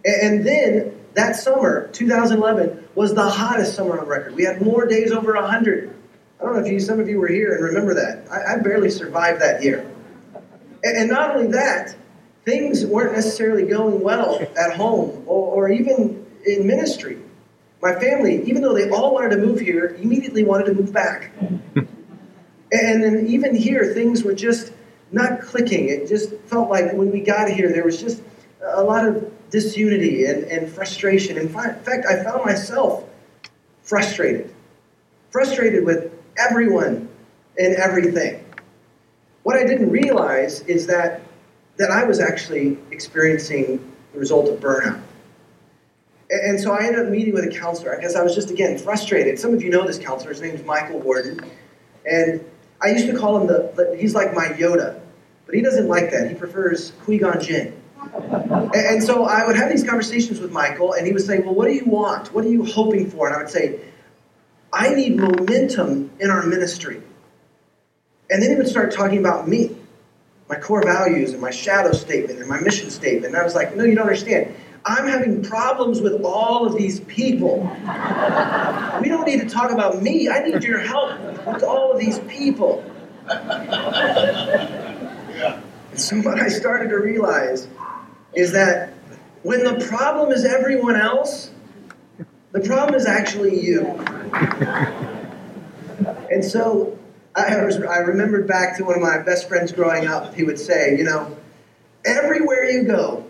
And 0.05 0.45
then 0.45 0.95
that 1.15 1.37
summer, 1.37 1.87
2011, 1.87 2.87
was 2.93 3.15
the 3.15 3.27
hottest 3.27 3.73
summer 3.73 3.99
on 3.99 4.05
record. 4.05 4.35
We 4.35 4.43
had 4.43 4.61
more 4.61 4.85
days 4.85 5.11
over 5.11 5.33
100. 5.33 5.91
I 6.39 6.43
don't 6.43 6.53
know 6.53 6.59
if 6.59 6.71
you, 6.71 6.79
some 6.79 6.99
of 6.99 7.09
you 7.09 7.19
were 7.19 7.29
here 7.29 7.55
and 7.55 7.63
remember 7.63 7.95
that. 7.95 8.31
I, 8.31 8.53
I 8.53 8.57
barely 8.59 8.91
survived 8.91 9.41
that 9.41 9.63
year. 9.63 9.89
And, 10.83 10.97
and, 10.97 11.09
not 11.09 11.35
only 11.35 11.51
that, 11.53 11.95
things 12.47 12.85
weren't 12.85 13.11
necessarily 13.11 13.65
going 13.65 13.99
well 13.99 14.39
at 14.57 14.77
home 14.77 15.21
or, 15.27 15.65
or 15.65 15.69
even 15.69 16.25
in 16.45 16.65
ministry. 16.65 17.17
My 17.81 17.93
family, 17.99 18.41
even 18.43 18.61
though 18.61 18.73
they 18.73 18.89
all 18.89 19.13
wanted 19.13 19.35
to 19.35 19.37
move 19.37 19.59
here, 19.59 19.97
immediately 20.01 20.45
wanted 20.45 20.67
to 20.67 20.73
move 20.73 20.93
back. 20.93 21.33
and 21.75 23.03
then 23.03 23.27
even 23.27 23.53
here, 23.53 23.93
things 23.93 24.23
were 24.23 24.33
just 24.33 24.71
not 25.11 25.41
clicking. 25.41 25.89
It 25.89 26.07
just 26.07 26.33
felt 26.45 26.69
like 26.69 26.93
when 26.93 27.11
we 27.11 27.19
got 27.19 27.49
here, 27.49 27.69
there 27.69 27.83
was 27.83 27.99
just 27.99 28.23
a 28.63 28.81
lot 28.81 29.05
of 29.05 29.29
disunity 29.49 30.23
and, 30.23 30.45
and 30.45 30.71
frustration. 30.71 31.37
In 31.37 31.49
fact, 31.49 31.85
I 31.85 32.23
found 32.23 32.45
myself 32.45 33.03
frustrated. 33.81 34.53
Frustrated 35.31 35.83
with 35.83 36.13
everyone 36.37 37.09
and 37.57 37.75
everything. 37.75 38.45
What 39.43 39.57
I 39.57 39.65
didn't 39.65 39.89
realize 39.89 40.61
is 40.61 40.87
that, 40.87 41.21
that 41.77 41.91
I 41.91 42.03
was 42.03 42.19
actually 42.19 42.77
experiencing 42.91 43.93
the 44.13 44.19
result 44.19 44.49
of 44.49 44.59
burnout. 44.59 45.01
And 46.29 46.59
so 46.59 46.73
I 46.73 46.85
ended 46.85 47.05
up 47.05 47.11
meeting 47.11 47.33
with 47.33 47.45
a 47.45 47.59
counselor 47.59 47.95
because 47.95 48.15
I 48.15 48.21
was 48.21 48.35
just, 48.35 48.49
again, 48.49 48.77
frustrated. 48.77 49.39
Some 49.39 49.53
of 49.53 49.61
you 49.63 49.69
know 49.69 49.87
this 49.87 49.97
counselor. 49.97 50.31
His 50.31 50.41
name 50.41 50.55
is 50.55 50.63
Michael 50.65 50.99
Warden. 50.99 51.39
And 52.05 52.43
I 52.81 52.89
used 52.89 53.07
to 53.07 53.17
call 53.17 53.37
him 53.39 53.47
the, 53.47 53.95
he's 53.97 54.13
like 54.13 54.33
my 54.33 54.47
Yoda. 54.47 54.99
But 55.45 55.55
he 55.55 55.61
doesn't 55.61 55.87
like 55.87 56.11
that. 56.11 56.27
He 56.27 56.35
prefers 56.35 56.91
Qui-Gon 57.03 57.41
Jinn. 57.41 57.73
And 58.73 59.01
so 59.01 59.23
I 59.23 59.45
would 59.45 59.55
have 59.55 59.69
these 59.69 59.83
conversations 59.83 60.39
with 60.39 60.51
Michael, 60.51 60.93
and 60.93 61.07
he 61.07 61.13
would 61.13 61.21
say, 61.21 61.39
Well, 61.39 61.53
what 61.53 61.67
do 61.67 61.73
you 61.73 61.85
want? 61.85 62.33
What 62.33 62.45
are 62.45 62.49
you 62.49 62.63
hoping 62.63 63.09
for? 63.09 63.27
And 63.27 63.35
I 63.35 63.39
would 63.39 63.49
say, 63.49 63.79
I 64.71 64.93
need 64.93 65.17
momentum 65.17 66.11
in 66.19 66.29
our 66.29 66.45
ministry. 66.45 67.01
And 68.29 68.43
then 68.43 68.49
he 68.49 68.55
would 68.55 68.67
start 68.67 68.91
talking 68.91 69.19
about 69.19 69.47
me, 69.47 69.76
my 70.49 70.55
core 70.55 70.83
values, 70.83 71.33
and 71.33 71.41
my 71.41 71.51
shadow 71.51 71.91
statement, 71.91 72.39
and 72.39 72.47
my 72.47 72.59
mission 72.59 72.89
statement. 72.89 73.25
And 73.27 73.35
I 73.37 73.43
was 73.43 73.55
like, 73.55 73.75
No, 73.75 73.83
you 73.83 73.95
don't 73.95 74.07
understand. 74.07 74.55
I'm 74.85 75.07
having 75.07 75.43
problems 75.43 75.99
with 75.99 76.21
all 76.23 76.65
of 76.65 76.77
these 76.77 77.01
people. 77.01 77.59
We 79.01 79.09
don't 79.09 79.25
need 79.25 79.41
to 79.41 79.49
talk 79.49 79.71
about 79.71 80.01
me. 80.01 80.29
I 80.29 80.39
need 80.39 80.63
your 80.63 80.79
help 80.79 81.19
with 81.45 81.63
all 81.63 81.91
of 81.91 81.99
these 81.99 82.19
people. 82.19 82.85
And 85.97 85.99
so 85.99 86.17
what 86.21 86.39
I 86.39 86.47
started 86.47 86.89
to 86.89 86.97
realize 86.97 87.67
is 88.33 88.53
that 88.53 88.93
when 89.43 89.63
the 89.63 89.85
problem 89.87 90.31
is 90.31 90.45
everyone 90.45 90.95
else, 90.95 91.51
the 92.53 92.61
problem 92.61 92.95
is 92.95 93.05
actually 93.05 93.59
you. 93.59 93.87
and 96.31 96.45
so 96.45 96.96
I, 97.37 97.63
was, 97.63 97.77
I 97.77 97.99
remembered 97.99 98.47
back 98.47 98.77
to 98.77 98.83
one 98.83 98.95
of 98.95 99.01
my 99.01 99.19
best 99.19 99.47
friends 99.47 99.71
growing 99.71 100.07
up. 100.07 100.33
He 100.33 100.43
would 100.43 100.59
say, 100.59 100.97
you 100.97 101.03
know, 101.03 101.37
everywhere 102.03 102.69
you 102.69 102.83
go, 102.83 103.25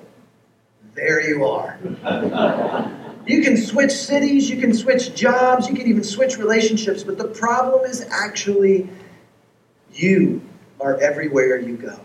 there 0.95 1.27
you 1.27 1.45
are. 1.45 1.77
You 3.27 3.41
can 3.41 3.57
switch 3.57 3.91
cities, 3.91 4.49
you 4.49 4.55
can 4.55 4.73
switch 4.73 5.13
jobs, 5.13 5.67
you 5.67 5.75
can 5.75 5.85
even 5.87 6.03
switch 6.03 6.37
relationships, 6.37 7.03
but 7.03 7.17
the 7.17 7.27
problem 7.27 7.83
is 7.83 8.07
actually 8.09 8.87
you 9.93 10.41
are 10.79 10.97
everywhere 11.01 11.59
you 11.59 11.75
go. 11.75 11.99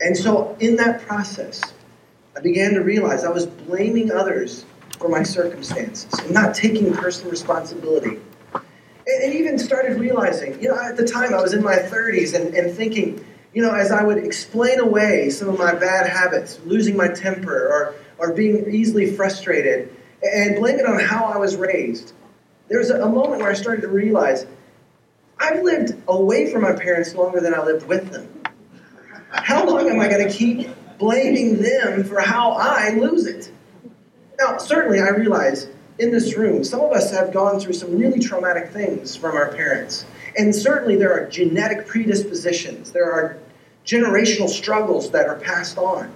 And 0.00 0.16
so, 0.16 0.56
in 0.60 0.76
that 0.76 1.00
process, 1.02 1.60
I 2.36 2.40
began 2.40 2.74
to 2.74 2.82
realize 2.82 3.24
I 3.24 3.30
was 3.30 3.46
blaming 3.46 4.12
others 4.12 4.64
for 4.98 5.08
my 5.08 5.24
circumstances 5.24 6.12
and 6.20 6.32
not 6.32 6.54
taking 6.54 6.92
personal 6.92 7.32
responsibility. 7.32 8.20
And, 9.06 9.34
even 9.34 9.58
started 9.58 9.98
realizing, 9.98 10.60
you 10.62 10.68
know, 10.68 10.78
at 10.80 10.96
the 10.96 11.06
time 11.06 11.34
I 11.34 11.42
was 11.42 11.52
in 11.52 11.62
my 11.62 11.76
30s 11.76 12.34
and, 12.34 12.54
and 12.54 12.74
thinking, 12.74 13.22
you 13.52 13.62
know, 13.62 13.72
as 13.72 13.92
I 13.92 14.02
would 14.02 14.18
explain 14.18 14.80
away 14.80 15.28
some 15.30 15.48
of 15.48 15.58
my 15.58 15.74
bad 15.74 16.08
habits, 16.08 16.58
losing 16.64 16.96
my 16.96 17.08
temper 17.08 17.68
or, 17.68 17.94
or 18.18 18.32
being 18.32 18.72
easily 18.72 19.14
frustrated, 19.14 19.94
and 20.22 20.56
blame 20.56 20.78
it 20.78 20.86
on 20.86 20.98
how 20.98 21.26
I 21.26 21.36
was 21.36 21.56
raised, 21.56 22.14
there 22.68 22.78
was 22.78 22.90
a 22.90 23.06
moment 23.06 23.40
where 23.40 23.50
I 23.50 23.54
started 23.54 23.82
to 23.82 23.88
realize 23.88 24.46
I've 25.38 25.62
lived 25.62 25.94
away 26.08 26.50
from 26.50 26.62
my 26.62 26.72
parents 26.72 27.14
longer 27.14 27.40
than 27.40 27.54
I 27.54 27.62
lived 27.62 27.86
with 27.86 28.10
them. 28.10 28.28
How 29.30 29.66
long 29.66 29.88
am 29.88 30.00
I 30.00 30.08
going 30.08 30.26
to 30.26 30.32
keep 30.32 30.68
blaming 30.98 31.60
them 31.60 32.04
for 32.04 32.20
how 32.20 32.52
I 32.52 32.90
lose 32.90 33.26
it? 33.26 33.50
Now, 34.38 34.58
certainly, 34.58 35.00
I 35.00 35.08
realize 35.08 35.68
in 35.98 36.10
this 36.10 36.36
room, 36.36 36.64
some 36.64 36.80
of 36.80 36.92
us 36.92 37.10
have 37.12 37.32
gone 37.32 37.60
through 37.60 37.74
some 37.74 37.98
really 37.98 38.18
traumatic 38.18 38.70
things 38.70 39.16
from 39.16 39.36
our 39.36 39.52
parents. 39.54 40.04
And 40.36 40.54
certainly, 40.54 40.96
there 40.96 41.12
are 41.12 41.28
genetic 41.28 41.86
predispositions, 41.86 42.92
there 42.92 43.10
are 43.10 43.38
generational 43.86 44.48
struggles 44.48 45.10
that 45.10 45.26
are 45.26 45.36
passed 45.36 45.78
on. 45.78 46.12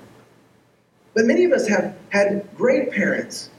But 1.15 1.27
many 1.27 1.45
of 1.45 1.53
us 1.53 1.69
have 1.69 1.97
had 2.11 2.49
great 2.57 2.91
parents 2.93 3.51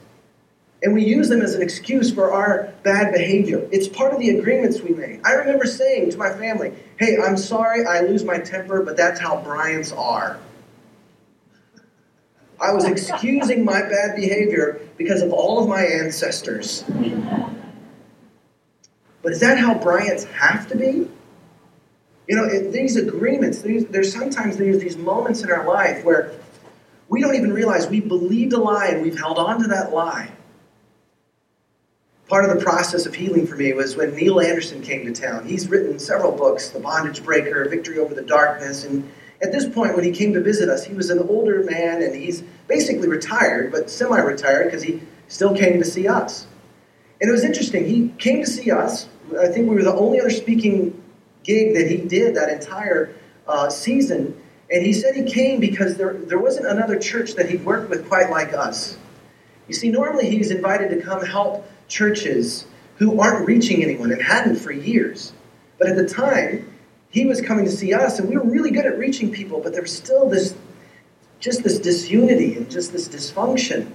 and 0.82 0.94
we 0.94 1.04
use 1.04 1.28
them 1.28 1.42
as 1.42 1.54
an 1.54 1.62
excuse 1.62 2.12
for 2.12 2.32
our 2.32 2.72
bad 2.82 3.12
behavior. 3.12 3.66
It's 3.70 3.86
part 3.86 4.14
of 4.14 4.18
the 4.18 4.30
agreements 4.30 4.80
we 4.80 4.90
made. 4.90 5.20
I 5.24 5.32
remember 5.32 5.66
saying 5.66 6.10
to 6.12 6.16
my 6.16 6.30
family, 6.30 6.72
hey, 6.98 7.18
I'm 7.22 7.36
sorry 7.36 7.84
I 7.84 8.00
lose 8.00 8.24
my 8.24 8.38
temper, 8.38 8.82
but 8.82 8.96
that's 8.96 9.20
how 9.20 9.42
Bryants 9.42 9.92
are. 9.92 10.38
I 12.60 12.72
was 12.72 12.84
excusing 12.84 13.64
my 13.64 13.80
bad 13.80 14.16
behavior 14.16 14.80
because 14.96 15.22
of 15.22 15.32
all 15.32 15.62
of 15.62 15.68
my 15.68 15.82
ancestors. 15.82 16.84
But 19.22 19.32
is 19.32 19.40
that 19.40 19.58
how 19.58 19.74
Bryants 19.74 20.24
have 20.24 20.68
to 20.68 20.76
be? 20.76 21.08
You 22.28 22.36
know, 22.36 22.70
these 22.70 22.96
agreements, 22.96 23.62
these, 23.62 23.86
there's 23.86 24.12
sometimes 24.12 24.56
there's 24.56 24.80
these 24.80 24.96
moments 24.96 25.42
in 25.42 25.50
our 25.50 25.66
life 25.66 26.04
where 26.04 26.32
we 27.08 27.20
don't 27.20 27.34
even 27.34 27.52
realize 27.52 27.88
we 27.88 28.00
believed 28.00 28.52
a 28.52 28.58
lie 28.58 28.88
and 28.88 29.02
we've 29.02 29.18
held 29.18 29.38
on 29.38 29.60
to 29.62 29.68
that 29.68 29.92
lie 29.92 30.30
part 32.30 32.48
of 32.48 32.56
the 32.56 32.64
process 32.64 33.06
of 33.06 33.14
healing 33.14 33.44
for 33.44 33.56
me 33.56 33.72
was 33.72 33.96
when 33.96 34.14
Neil 34.14 34.40
Anderson 34.40 34.80
came 34.80 35.04
to 35.04 35.20
town. 35.20 35.44
He's 35.44 35.68
written 35.68 35.98
several 35.98 36.30
books, 36.30 36.68
The 36.68 36.78
Bondage 36.78 37.24
Breaker, 37.24 37.68
Victory 37.68 37.98
Over 37.98 38.14
the 38.14 38.22
Darkness, 38.22 38.84
and 38.84 39.10
at 39.42 39.52
this 39.52 39.66
point, 39.66 39.94
when 39.94 40.04
he 40.04 40.10
came 40.10 40.32
to 40.34 40.40
visit 40.40 40.68
us, 40.68 40.84
he 40.84 40.94
was 40.94 41.10
an 41.10 41.18
older 41.20 41.64
man 41.64 42.02
and 42.02 42.14
he's 42.14 42.42
basically 42.68 43.08
retired, 43.08 43.72
but 43.72 43.88
semi 43.88 44.18
retired 44.18 44.66
because 44.66 44.82
he 44.82 45.00
still 45.28 45.56
came 45.56 45.78
to 45.78 45.84
see 45.84 46.06
us. 46.06 46.46
And 47.20 47.28
it 47.28 47.32
was 47.32 47.44
interesting. 47.44 47.86
He 47.86 48.08
came 48.18 48.40
to 48.42 48.50
see 48.50 48.70
us. 48.70 49.08
I 49.38 49.48
think 49.48 49.68
we 49.68 49.76
were 49.76 49.82
the 49.82 49.94
only 49.94 50.20
other 50.20 50.30
speaking 50.30 51.02
gig 51.44 51.74
that 51.74 51.90
he 51.90 51.96
did 51.96 52.34
that 52.36 52.50
entire 52.50 53.14
uh, 53.46 53.70
season. 53.70 54.40
And 54.70 54.84
he 54.84 54.92
said 54.92 55.14
he 55.14 55.24
came 55.24 55.58
because 55.58 55.96
there, 55.96 56.14
there 56.14 56.38
wasn't 56.38 56.66
another 56.66 56.98
church 56.98 57.34
that 57.34 57.48
he'd 57.48 57.64
worked 57.64 57.90
with 57.90 58.08
quite 58.08 58.30
like 58.30 58.52
us. 58.52 58.98
You 59.68 59.74
see, 59.74 59.90
normally 59.90 60.30
he's 60.30 60.50
invited 60.50 60.90
to 60.90 61.00
come 61.00 61.24
help 61.24 61.68
churches 61.88 62.66
who 62.96 63.20
aren't 63.20 63.46
reaching 63.46 63.82
anyone 63.82 64.12
and 64.12 64.22
hadn't 64.22 64.56
for 64.56 64.72
years. 64.72 65.32
But 65.78 65.88
at 65.88 65.96
the 65.96 66.08
time, 66.08 66.70
he 67.10 67.26
was 67.26 67.40
coming 67.40 67.64
to 67.64 67.70
see 67.70 67.92
us, 67.92 68.18
and 68.18 68.28
we 68.28 68.36
were 68.36 68.44
really 68.44 68.70
good 68.70 68.86
at 68.86 68.96
reaching 68.98 69.32
people, 69.32 69.60
but 69.60 69.72
there 69.72 69.82
was 69.82 69.94
still 69.94 70.28
this 70.28 70.54
just 71.40 71.64
this 71.64 71.78
disunity 71.78 72.56
and 72.56 72.70
just 72.70 72.92
this 72.92 73.08
dysfunction. 73.08 73.90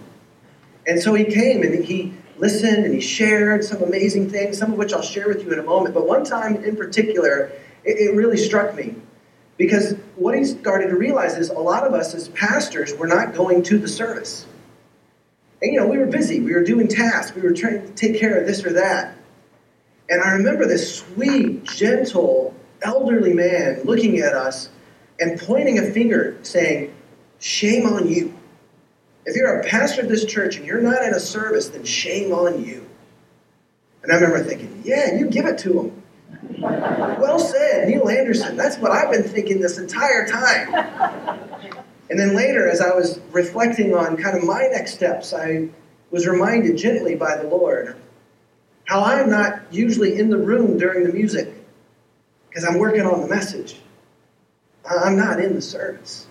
And 0.87 1.01
so 1.01 1.13
he 1.13 1.25
came 1.25 1.61
and 1.61 1.83
he 1.85 2.13
listened 2.37 2.85
and 2.85 2.93
he 2.93 2.99
shared 2.99 3.63
some 3.63 3.81
amazing 3.83 4.29
things, 4.29 4.57
some 4.57 4.71
of 4.71 4.77
which 4.77 4.93
I'll 4.93 5.01
share 5.01 5.27
with 5.27 5.43
you 5.43 5.53
in 5.53 5.59
a 5.59 5.63
moment. 5.63 5.93
But 5.93 6.07
one 6.07 6.23
time 6.23 6.63
in 6.63 6.75
particular, 6.75 7.51
it, 7.83 7.97
it 7.97 8.15
really 8.15 8.37
struck 8.37 8.75
me. 8.75 8.95
Because 9.57 9.93
what 10.15 10.37
he 10.37 10.43
started 10.43 10.89
to 10.89 10.97
realize 10.97 11.37
is 11.37 11.49
a 11.49 11.59
lot 11.59 11.87
of 11.87 11.93
us 11.93 12.13
as 12.13 12.27
pastors 12.29 12.93
were 12.93 13.07
not 13.07 13.33
going 13.33 13.63
to 13.63 13.77
the 13.77 13.87
service. 13.87 14.45
And 15.61 15.71
you 15.71 15.79
know, 15.79 15.87
we 15.87 15.97
were 15.97 16.07
busy, 16.07 16.41
we 16.41 16.53
were 16.53 16.63
doing 16.63 16.87
tasks, 16.87 17.35
we 17.35 17.41
were 17.41 17.53
trying 17.53 17.81
to 17.81 17.93
take 17.93 18.19
care 18.19 18.39
of 18.39 18.45
this 18.45 18.65
or 18.65 18.73
that. 18.73 19.15
And 20.09 20.21
I 20.21 20.31
remember 20.31 20.67
this 20.67 20.97
sweet, 20.97 21.63
gentle, 21.63 22.53
elderly 22.85 23.33
man 23.33 23.81
looking 23.83 24.19
at 24.19 24.33
us 24.33 24.69
and 25.19 25.39
pointing 25.39 25.79
a 25.79 25.91
finger 25.91 26.37
saying, 26.43 26.93
Shame 27.39 27.85
on 27.85 28.07
you. 28.07 28.33
If 29.25 29.35
you're 29.35 29.59
a 29.59 29.63
pastor 29.65 30.01
of 30.01 30.07
this 30.07 30.23
church 30.25 30.57
and 30.57 30.65
you're 30.65 30.81
not 30.81 31.03
in 31.03 31.13
a 31.13 31.19
service, 31.19 31.69
then 31.69 31.83
shame 31.83 32.31
on 32.31 32.63
you. 32.63 32.85
And 34.03 34.11
I 34.11 34.15
remember 34.15 34.43
thinking, 34.43 34.83
yeah, 34.85 35.15
you 35.15 35.27
give 35.27 35.45
it 35.45 35.57
to 35.59 35.79
him. 35.81 36.03
Well 36.59 37.39
said, 37.39 37.87
Neil 37.87 38.07
Anderson. 38.07 38.55
That's 38.55 38.77
what 38.77 38.91
I've 38.91 39.11
been 39.11 39.23
thinking 39.23 39.59
this 39.59 39.79
entire 39.79 40.27
time. 40.27 41.39
And 42.09 42.19
then 42.19 42.35
later, 42.35 42.69
as 42.69 42.81
I 42.81 42.93
was 42.93 43.19
reflecting 43.31 43.95
on 43.95 44.15
kind 44.15 44.37
of 44.37 44.43
my 44.43 44.67
next 44.71 44.93
steps, 44.93 45.33
I 45.33 45.69
was 46.11 46.27
reminded 46.27 46.77
gently 46.77 47.15
by 47.15 47.35
the 47.37 47.47
Lord 47.47 47.95
how 48.85 49.03
I'm 49.03 49.29
not 49.29 49.61
usually 49.71 50.19
in 50.19 50.29
the 50.29 50.37
room 50.37 50.77
during 50.77 51.03
the 51.03 51.11
music 51.11 51.54
because 52.55 52.69
I'm 52.69 52.79
working 52.79 53.01
on 53.01 53.19
the 53.19 53.27
message. 53.27 53.75
I'm 54.89 55.17
not 55.17 55.41
in 55.41 55.55
the 55.55 55.61
service. 55.61 56.25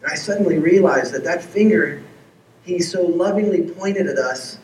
And 0.00 0.10
I 0.10 0.14
suddenly 0.14 0.58
realized 0.58 1.12
that 1.12 1.24
that 1.24 1.42
finger 1.42 2.02
he 2.64 2.78
so 2.78 3.02
lovingly 3.02 3.70
pointed 3.70 4.06
at 4.06 4.16
us 4.16 4.58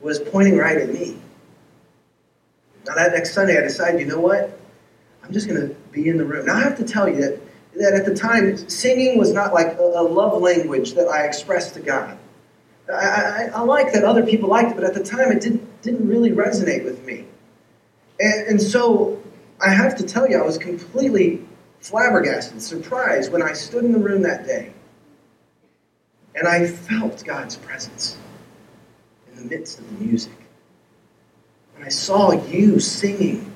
was 0.00 0.18
pointing 0.18 0.56
right 0.56 0.78
at 0.78 0.88
me. 0.88 1.18
Now, 2.86 2.94
that 2.94 3.12
next 3.12 3.34
Sunday, 3.34 3.58
I 3.58 3.60
decided, 3.60 4.00
you 4.00 4.06
know 4.06 4.20
what? 4.20 4.58
I'm 5.22 5.32
just 5.32 5.46
going 5.46 5.60
to 5.60 5.74
be 5.92 6.08
in 6.08 6.16
the 6.16 6.24
room. 6.24 6.46
Now, 6.46 6.56
I 6.56 6.62
have 6.62 6.78
to 6.78 6.84
tell 6.84 7.06
you 7.06 7.16
that, 7.16 7.38
that 7.74 7.92
at 7.92 8.06
the 8.06 8.14
time, 8.14 8.56
singing 8.56 9.18
was 9.18 9.32
not 9.32 9.52
like 9.52 9.76
a, 9.78 9.82
a 9.82 10.02
love 10.02 10.40
language 10.40 10.94
that 10.94 11.08
I 11.08 11.24
expressed 11.24 11.74
to 11.74 11.80
God. 11.80 12.16
I, 12.90 12.94
I, 12.94 13.50
I 13.56 13.60
like 13.60 13.92
that 13.92 14.04
other 14.04 14.24
people 14.24 14.48
liked 14.48 14.70
it, 14.70 14.74
but 14.76 14.84
at 14.84 14.94
the 14.94 15.04
time, 15.04 15.32
it 15.32 15.42
did, 15.42 15.82
didn't 15.82 16.08
really 16.08 16.30
resonate 16.30 16.84
with 16.84 17.04
me. 17.04 17.26
And, 18.20 18.46
and 18.46 18.62
so, 18.62 19.20
I 19.60 19.70
have 19.70 19.96
to 19.96 20.04
tell 20.04 20.28
you, 20.28 20.38
I 20.38 20.44
was 20.44 20.58
completely 20.58 21.44
flabbergasted, 21.80 22.60
surprised 22.60 23.32
when 23.32 23.42
I 23.42 23.52
stood 23.52 23.84
in 23.84 23.92
the 23.92 23.98
room 23.98 24.22
that 24.22 24.46
day 24.46 24.72
and 26.34 26.48
I 26.48 26.66
felt 26.66 27.22
God's 27.24 27.56
presence 27.56 28.16
in 29.28 29.36
the 29.36 29.54
midst 29.54 29.78
of 29.78 29.86
the 29.86 30.04
music. 30.04 30.32
And 31.76 31.84
I 31.84 31.88
saw 31.88 32.32
you 32.46 32.80
singing, 32.80 33.52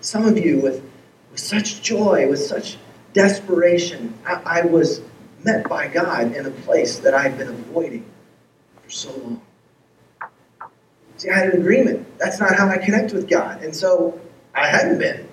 some 0.00 0.26
of 0.26 0.38
you 0.38 0.60
with, 0.60 0.82
with 1.30 1.40
such 1.40 1.82
joy, 1.82 2.28
with 2.28 2.40
such 2.40 2.78
desperation. 3.12 4.14
I, 4.26 4.60
I 4.60 4.60
was 4.62 5.00
met 5.44 5.68
by 5.68 5.88
God 5.88 6.34
in 6.34 6.46
a 6.46 6.50
place 6.50 6.98
that 6.98 7.14
I've 7.14 7.38
been 7.38 7.48
avoiding 7.48 8.04
for 8.82 8.90
so 8.90 9.10
long. 9.16 9.42
See, 11.16 11.30
I 11.30 11.38
had 11.38 11.54
an 11.54 11.60
agreement. 11.60 12.06
That's 12.18 12.38
not 12.38 12.54
how 12.54 12.68
I 12.68 12.78
connect 12.78 13.12
with 13.12 13.28
God. 13.28 13.62
And 13.62 13.74
so 13.74 14.20
I 14.54 14.68
hadn't 14.68 14.98
been. 14.98 15.27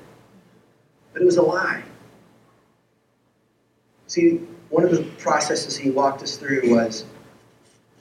But 1.16 1.22
it 1.22 1.26
was 1.26 1.38
a 1.38 1.42
lie. 1.42 1.82
See, 4.08 4.42
one 4.70 4.84
of 4.84 4.92
the 4.92 5.04
processes 5.18 5.78
he 5.78 5.90
walked 5.90 6.22
us 6.22 6.36
through 6.36 6.76
was 6.76 7.06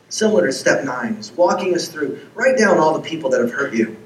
similar 0.09 0.47
to 0.47 0.53
step 0.53 0.85
nine, 0.85 1.13
is 1.13 1.31
walking 1.31 1.77
us 1.77 1.87
through, 1.87 2.19
write 2.35 2.59
down 2.59 2.79
all 2.79 2.93
the 2.93 3.09
people 3.09 3.31
that 3.31 3.41
have 3.41 3.53
hurt 3.53 3.73
you. 3.73 3.97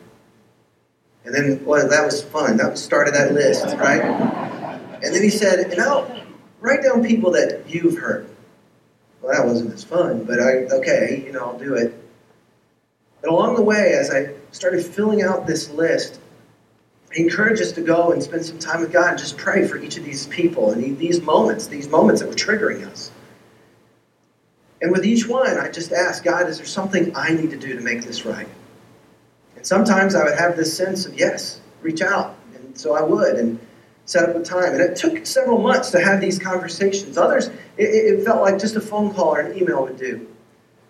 And 1.25 1.35
then, 1.35 1.65
well, 1.65 1.89
that 1.89 2.05
was 2.05 2.23
fun. 2.23 2.59
That 2.59 2.71
was 2.71 2.85
started 2.85 3.15
that 3.15 3.33
list, 3.33 3.65
right? 3.79 4.03
And 4.03 5.15
then 5.15 5.23
he 5.23 5.31
said, 5.31 5.59
and 5.61 5.79
now 5.79 6.23
write 6.61 6.83
down 6.83 7.03
people 7.03 7.31
that 7.31 7.65
you've 7.67 7.97
hurt. 7.97 8.29
Well, 9.23 9.33
that 9.33 9.47
wasn't 9.47 9.73
as 9.73 9.85
fun, 9.85 10.25
but 10.25 10.39
I, 10.39 10.65
okay, 10.67 11.23
you 11.25 11.33
know, 11.33 11.47
I'll 11.47 11.59
do 11.59 11.77
it. 11.77 11.95
And 13.23 13.33
along 13.33 13.57
the 13.57 13.63
way, 13.63 13.95
as 13.95 14.11
I 14.11 14.35
started 14.53 14.85
filling 14.85 15.23
out 15.23 15.47
this 15.47 15.71
list, 15.71 16.21
he 17.13 17.23
encouraged 17.23 17.63
us 17.63 17.73
to 17.73 17.81
go 17.81 18.13
and 18.13 18.23
spend 18.23 18.45
some 18.45 18.59
time 18.59 18.81
with 18.81 18.93
God 18.93 19.11
and 19.11 19.19
just 19.19 19.39
pray 19.39 19.67
for 19.67 19.79
each 19.79 19.97
of 19.97 20.05
these 20.05 20.27
people 20.27 20.73
and 20.73 20.99
these 20.99 21.23
moments, 21.23 21.67
these 21.67 21.89
moments 21.89 22.21
that 22.21 22.29
were 22.29 22.35
triggering 22.35 22.87
us. 22.87 23.11
And 24.81 24.93
with 24.93 25.05
each 25.05 25.27
one, 25.27 25.59
I 25.59 25.71
just 25.71 25.93
ask, 25.93 26.23
God, 26.23 26.49
is 26.49 26.59
there 26.59 26.67
something 26.67 27.15
I 27.17 27.31
need 27.31 27.51
to 27.51 27.57
do 27.57 27.75
to 27.75 27.81
make 27.81 28.03
this 28.03 28.25
right? 28.25 28.49
And 29.57 29.67
sometimes 29.67 30.15
I 30.15 30.25
would 30.25 30.39
have 30.39 30.57
this 30.57 30.77
sense 30.77 31.07
of, 31.07 31.19
yes, 31.19 31.61
reach 31.83 32.03
out. 32.03 32.37
And 32.55 32.79
so 32.79 32.95
I 32.95 33.03
would 33.03 33.37
and 33.37 33.59
set 34.05 34.29
up 34.29 34.37
a 34.37 34.43
time. 34.43 34.75
And 34.75 34.81
it 34.81 34.97
took 34.97 35.27
several 35.27 35.59
months 35.59 35.91
to 35.93 36.01
have 36.01 36.21
these 36.21 36.39
conversations. 36.39 37.19
Others, 37.19 37.49
it, 37.77 37.85
it 37.89 38.25
felt 38.25 38.43
like 38.43 38.59
just 38.59 38.77
a 38.77 38.81
phone 38.81 39.13
call 39.13 39.35
or 39.35 39.41
an 39.41 39.59
email 39.59 39.83
would 39.83 39.99
do. 39.99 40.29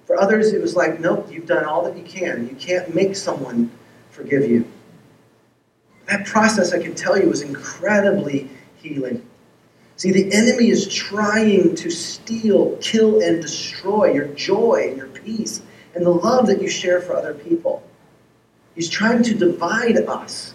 For 0.06 0.20
others, 0.20 0.52
it 0.52 0.60
was 0.60 0.74
like, 0.76 1.00
nope, 1.00 1.28
you've 1.30 1.46
done 1.46 1.64
all 1.64 1.82
that 1.84 1.96
you 1.96 2.04
can. 2.04 2.48
You 2.48 2.56
can't 2.56 2.94
make 2.94 3.16
someone 3.16 3.70
forgive 4.10 4.48
you. 4.48 4.70
That 6.08 6.24
process, 6.24 6.72
I 6.72 6.82
can 6.82 6.94
tell 6.94 7.18
you, 7.18 7.30
is 7.30 7.42
incredibly 7.42 8.48
healing. 8.76 9.22
See, 9.96 10.10
the 10.10 10.32
enemy 10.32 10.70
is 10.70 10.88
trying 10.92 11.74
to 11.74 11.90
steal, 11.90 12.76
kill, 12.80 13.20
and 13.20 13.42
destroy 13.42 14.12
your 14.12 14.28
joy 14.28 14.86
and 14.88 14.96
your 14.96 15.08
peace 15.08 15.60
and 15.94 16.06
the 16.06 16.10
love 16.10 16.46
that 16.46 16.62
you 16.62 16.68
share 16.68 17.02
for 17.02 17.14
other 17.14 17.34
people. 17.34 17.82
He's 18.74 18.88
trying 18.88 19.22
to 19.24 19.34
divide 19.34 19.98
us. 19.98 20.54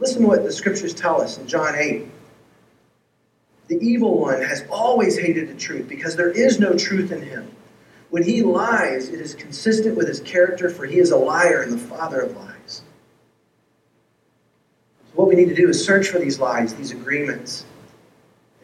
Listen 0.00 0.22
to 0.22 0.28
what 0.28 0.42
the 0.42 0.52
scriptures 0.52 0.94
tell 0.94 1.20
us 1.20 1.38
in 1.38 1.46
John 1.46 1.74
8. 1.76 2.06
The 3.68 3.76
evil 3.76 4.18
one 4.18 4.40
has 4.42 4.64
always 4.70 5.16
hated 5.16 5.48
the 5.48 5.54
truth 5.54 5.86
because 5.86 6.16
there 6.16 6.30
is 6.30 6.58
no 6.58 6.76
truth 6.76 7.12
in 7.12 7.22
him. 7.22 7.48
When 8.10 8.22
he 8.22 8.42
lies, 8.42 9.10
it 9.10 9.20
is 9.20 9.34
consistent 9.34 9.96
with 9.96 10.08
his 10.08 10.20
character, 10.20 10.70
for 10.70 10.86
he 10.86 10.98
is 10.98 11.10
a 11.10 11.16
liar 11.16 11.60
and 11.60 11.72
the 11.72 11.78
father 11.78 12.22
of 12.22 12.34
lies 12.34 12.57
what 15.18 15.26
we 15.26 15.34
need 15.34 15.48
to 15.48 15.54
do 15.54 15.68
is 15.68 15.84
search 15.84 16.10
for 16.10 16.20
these 16.20 16.38
lies, 16.38 16.74
these 16.74 16.92
agreements, 16.92 17.64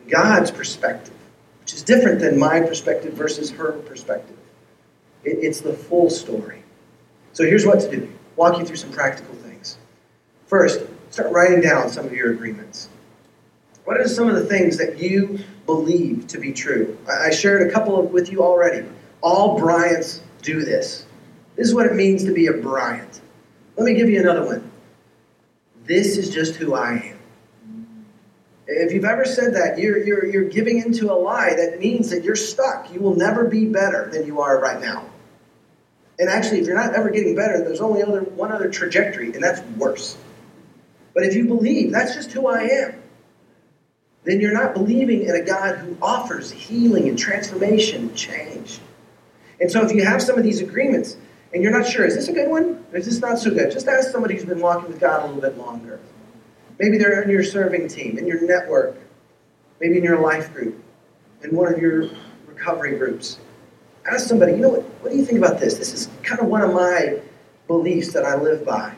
in 0.00 0.08
God's 0.08 0.52
perspective, 0.52 1.16
which 1.60 1.74
is 1.74 1.82
different 1.82 2.20
than 2.20 2.38
my 2.38 2.60
perspective 2.60 3.12
versus 3.12 3.50
her 3.50 3.72
perspective. 3.72 4.36
It, 5.24 5.38
it's 5.42 5.60
the 5.60 5.72
full 5.72 6.10
story. 6.10 6.62
So 7.32 7.42
here's 7.42 7.66
what 7.66 7.80
to 7.80 7.90
do 7.90 8.08
walk 8.36 8.56
you 8.56 8.64
through 8.64 8.76
some 8.76 8.92
practical 8.92 9.34
things. 9.34 9.78
First, 10.46 10.82
start 11.10 11.32
writing 11.32 11.60
down 11.60 11.88
some 11.88 12.06
of 12.06 12.12
your 12.12 12.30
agreements. 12.30 12.88
What 13.84 14.00
are 14.00 14.06
some 14.06 14.28
of 14.28 14.36
the 14.36 14.44
things 14.44 14.78
that 14.78 14.98
you 14.98 15.40
believe 15.66 16.28
to 16.28 16.38
be 16.38 16.52
true? 16.52 16.96
I 17.10 17.30
shared 17.30 17.68
a 17.68 17.72
couple 17.72 17.98
of, 17.98 18.12
with 18.12 18.30
you 18.30 18.44
already. 18.44 18.86
All 19.22 19.58
Bryants 19.58 20.22
do 20.42 20.64
this. 20.64 21.04
This 21.56 21.66
is 21.66 21.74
what 21.74 21.86
it 21.86 21.96
means 21.96 22.22
to 22.22 22.32
be 22.32 22.46
a 22.46 22.52
Bryant. 22.52 23.22
Let 23.76 23.86
me 23.86 23.94
give 23.94 24.08
you 24.08 24.20
another 24.20 24.46
one. 24.46 24.70
This 25.84 26.16
is 26.16 26.30
just 26.30 26.56
who 26.56 26.74
I 26.74 26.92
am. 26.92 27.18
If 28.66 28.92
you've 28.92 29.04
ever 29.04 29.24
said 29.24 29.54
that, 29.54 29.78
you're, 29.78 29.98
you're, 29.98 30.24
you're 30.24 30.48
giving 30.48 30.78
into 30.78 31.12
a 31.12 31.14
lie 31.14 31.54
that 31.54 31.78
means 31.78 32.08
that 32.10 32.24
you're 32.24 32.36
stuck. 32.36 32.90
You 32.92 33.00
will 33.00 33.14
never 33.14 33.44
be 33.44 33.66
better 33.66 34.08
than 34.10 34.26
you 34.26 34.40
are 34.40 34.58
right 34.58 34.80
now. 34.80 35.04
And 36.18 36.30
actually, 36.30 36.60
if 36.60 36.66
you're 36.66 36.76
not 36.76 36.94
ever 36.94 37.10
getting 37.10 37.34
better, 37.34 37.62
there's 37.62 37.80
only 37.80 38.02
other, 38.02 38.22
one 38.22 38.52
other 38.52 38.70
trajectory, 38.70 39.32
and 39.32 39.42
that's 39.42 39.60
worse. 39.76 40.16
But 41.12 41.24
if 41.24 41.34
you 41.34 41.44
believe 41.44 41.92
that's 41.92 42.14
just 42.14 42.32
who 42.32 42.46
I 42.46 42.62
am, 42.62 43.02
then 44.24 44.40
you're 44.40 44.54
not 44.54 44.74
believing 44.74 45.22
in 45.22 45.34
a 45.34 45.44
God 45.44 45.76
who 45.76 45.96
offers 46.00 46.50
healing 46.50 47.08
and 47.08 47.18
transformation 47.18 48.08
and 48.08 48.16
change. 48.16 48.78
And 49.60 49.70
so 49.70 49.84
if 49.84 49.92
you 49.92 50.04
have 50.04 50.22
some 50.22 50.38
of 50.38 50.44
these 50.44 50.60
agreements, 50.60 51.16
and 51.54 51.62
you're 51.62 51.72
not 51.72 51.86
sure, 51.86 52.04
is 52.04 52.16
this 52.16 52.26
a 52.26 52.32
good 52.32 52.50
one? 52.50 52.84
Or 52.92 52.98
is 52.98 53.06
this 53.06 53.20
not 53.20 53.38
so 53.38 53.48
good? 53.48 53.70
Just 53.70 53.86
ask 53.86 54.10
somebody 54.10 54.34
who's 54.34 54.44
been 54.44 54.60
walking 54.60 54.88
with 54.88 55.00
God 55.00 55.22
a 55.22 55.26
little 55.26 55.40
bit 55.40 55.56
longer. 55.56 56.00
Maybe 56.80 56.98
they're 56.98 57.22
in 57.22 57.30
your 57.30 57.44
serving 57.44 57.86
team, 57.86 58.18
in 58.18 58.26
your 58.26 58.44
network, 58.44 58.96
maybe 59.80 59.96
in 59.96 60.02
your 60.02 60.20
life 60.20 60.52
group, 60.52 60.82
in 61.44 61.54
one 61.54 61.72
of 61.72 61.80
your 61.80 62.10
recovery 62.48 62.98
groups. 62.98 63.38
Ask 64.10 64.26
somebody, 64.26 64.52
you 64.52 64.58
know 64.58 64.70
what, 64.70 64.82
what 65.00 65.12
do 65.12 65.16
you 65.16 65.24
think 65.24 65.38
about 65.38 65.60
this? 65.60 65.78
This 65.78 65.94
is 65.94 66.08
kind 66.24 66.40
of 66.40 66.48
one 66.48 66.62
of 66.62 66.74
my 66.74 67.20
beliefs 67.68 68.12
that 68.14 68.24
I 68.24 68.34
live 68.34 68.66
by. 68.66 68.92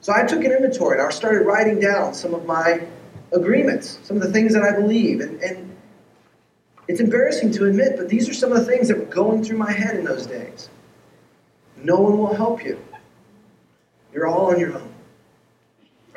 So 0.00 0.14
I 0.14 0.22
took 0.24 0.42
an 0.42 0.52
inventory 0.52 0.98
and 0.98 1.06
I 1.06 1.10
started 1.10 1.44
writing 1.44 1.80
down 1.80 2.14
some 2.14 2.32
of 2.32 2.46
my 2.46 2.86
agreements, 3.32 3.98
some 4.04 4.16
of 4.16 4.22
the 4.22 4.32
things 4.32 4.54
that 4.54 4.62
I 4.62 4.74
believe. 4.74 5.20
And, 5.20 5.38
and 5.42 5.76
It's 6.88 7.00
embarrassing 7.00 7.52
to 7.52 7.66
admit, 7.66 7.98
but 7.98 8.08
these 8.08 8.26
are 8.28 8.34
some 8.34 8.52
of 8.52 8.58
the 8.58 8.64
things 8.64 8.88
that 8.88 8.98
were 8.98 9.04
going 9.04 9.44
through 9.44 9.58
my 9.58 9.70
head 9.70 9.96
in 9.96 10.04
those 10.04 10.26
days. 10.26 10.70
No 11.76 11.96
one 11.96 12.18
will 12.18 12.34
help 12.34 12.64
you. 12.64 12.82
You're 14.12 14.26
all 14.26 14.50
on 14.50 14.60
your 14.60 14.74
own. 14.74 14.94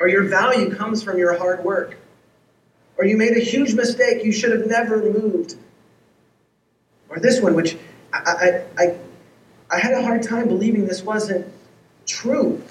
Or 0.00 0.08
your 0.08 0.24
value 0.24 0.74
comes 0.74 1.02
from 1.02 1.18
your 1.18 1.36
hard 1.36 1.64
work. 1.64 1.96
Or 2.96 3.04
you 3.04 3.16
made 3.16 3.36
a 3.36 3.40
huge 3.40 3.74
mistake. 3.74 4.24
You 4.24 4.32
should 4.32 4.52
have 4.52 4.66
never 4.66 4.98
moved. 4.98 5.56
Or 7.08 7.18
this 7.18 7.40
one, 7.40 7.54
which 7.54 7.76
I, 8.12 8.64
I, 8.78 8.82
I, 8.82 8.96
I 9.70 9.78
had 9.78 9.92
a 9.94 10.02
hard 10.02 10.22
time 10.22 10.48
believing 10.48 10.86
this 10.86 11.02
wasn't 11.02 11.46
true. 12.06 12.62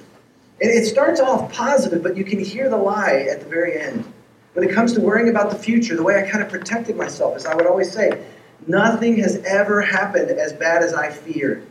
And 0.60 0.71
it 0.71 0.86
starts 0.86 1.19
off 1.19 1.52
positive, 1.54 2.02
but 2.02 2.17
you 2.17 2.23
can 2.23 2.39
hear 2.39 2.69
the 2.69 2.78
lie 2.78 3.28
at 3.30 3.41
the 3.41 3.45
very 3.45 3.80
end. 3.80 4.12
When 4.54 4.67
it 4.67 4.73
comes 4.73 4.93
to 4.93 5.02
worrying 5.02 5.30
about 5.30 5.52
the 5.52 5.58
future, 5.58 5.95
the 5.95 6.02
way 6.02 6.17
I 6.17 6.28
kind 6.28 6.43
of 6.43 6.50
protected 6.50 6.95
myself 6.95 7.38
is 7.38 7.45
I 7.45 7.54
would 7.54 7.67
always 7.67 7.91
say, 7.91 8.26
nothing 8.65 9.17
has 9.19 9.36
ever 9.45 9.82
happened 9.82 10.32
as 10.32 10.54
bad 10.54 10.82
as 10.82 10.93
I 10.93 11.12
feared. 11.12 11.66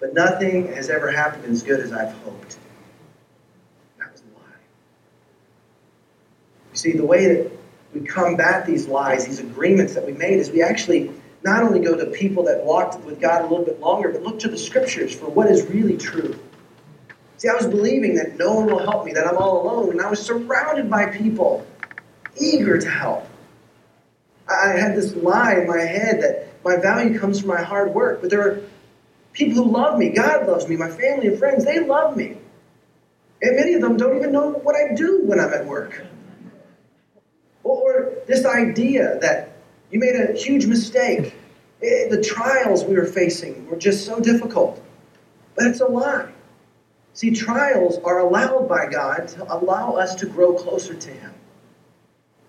But 0.00 0.14
nothing 0.14 0.72
has 0.72 0.88
ever 0.88 1.10
happened 1.10 1.44
as 1.44 1.62
good 1.62 1.80
as 1.80 1.92
I've 1.92 2.12
hoped. 2.22 2.56
That 3.98 4.10
was 4.10 4.22
a 4.22 4.38
lie. 4.38 4.56
You 6.72 6.76
see, 6.76 6.92
the 6.92 7.04
way 7.04 7.34
that 7.34 7.52
we 7.92 8.00
combat 8.00 8.64
these 8.66 8.88
lies, 8.88 9.26
these 9.26 9.40
agreements 9.40 9.94
that 9.94 10.06
we 10.06 10.12
made, 10.12 10.38
is 10.38 10.50
we 10.50 10.62
actually 10.62 11.10
not 11.42 11.62
only 11.62 11.80
go 11.80 11.96
to 11.96 12.06
people 12.06 12.42
that 12.44 12.64
walked 12.64 13.02
with 13.04 13.20
God 13.20 13.42
a 13.42 13.46
little 13.46 13.64
bit 13.64 13.80
longer, 13.80 14.10
but 14.10 14.22
look 14.22 14.38
to 14.40 14.48
the 14.48 14.58
scriptures 14.58 15.14
for 15.14 15.26
what 15.26 15.50
is 15.50 15.66
really 15.66 15.96
true. 15.96 16.38
See, 17.36 17.48
I 17.48 17.54
was 17.54 17.66
believing 17.66 18.14
that 18.16 18.36
no 18.36 18.54
one 18.54 18.66
will 18.66 18.78
help 18.78 19.04
me, 19.04 19.12
that 19.12 19.26
I'm 19.26 19.36
all 19.36 19.62
alone, 19.62 19.90
and 19.92 20.00
I 20.00 20.08
was 20.08 20.20
surrounded 20.20 20.90
by 20.90 21.06
people 21.06 21.66
eager 22.38 22.78
to 22.78 22.88
help. 22.88 23.26
I 24.48 24.72
had 24.72 24.94
this 24.96 25.14
lie 25.14 25.54
in 25.54 25.66
my 25.66 25.80
head 25.80 26.22
that 26.22 26.48
my 26.64 26.76
value 26.76 27.18
comes 27.18 27.40
from 27.40 27.48
my 27.48 27.62
hard 27.62 27.94
work, 27.94 28.20
but 28.20 28.30
there 28.30 28.42
are 28.42 28.60
people 29.32 29.62
who 29.62 29.70
love 29.70 29.98
me. 29.98 30.10
God 30.10 30.46
loves 30.46 30.68
me, 30.68 30.76
my 30.76 30.88
family 30.88 31.28
and 31.28 31.38
friends, 31.38 31.64
they 31.64 31.80
love 31.80 32.16
me. 32.16 32.36
And 33.42 33.56
many 33.56 33.74
of 33.74 33.80
them 33.80 33.96
don't 33.96 34.16
even 34.16 34.32
know 34.32 34.50
what 34.50 34.76
I 34.76 34.94
do 34.94 35.22
when 35.24 35.40
I'm 35.40 35.52
at 35.52 35.64
work. 35.64 36.04
Or 37.62 38.12
this 38.26 38.44
idea 38.44 39.18
that 39.20 39.56
you 39.90 39.98
made 39.98 40.16
a 40.16 40.32
huge 40.32 40.66
mistake. 40.66 41.34
Eh, 41.82 42.08
the 42.08 42.22
trials 42.22 42.84
we 42.84 42.94
were 42.94 43.06
facing 43.06 43.66
were 43.68 43.76
just 43.76 44.04
so 44.04 44.20
difficult. 44.20 44.82
But 45.56 45.66
it's 45.66 45.80
a 45.80 45.86
lie. 45.86 46.30
See, 47.14 47.30
trials 47.30 47.98
are 48.04 48.18
allowed 48.18 48.68
by 48.68 48.86
God 48.86 49.28
to 49.28 49.52
allow 49.52 49.94
us 49.94 50.14
to 50.16 50.26
grow 50.26 50.54
closer 50.54 50.94
to 50.94 51.10
Him. 51.10 51.34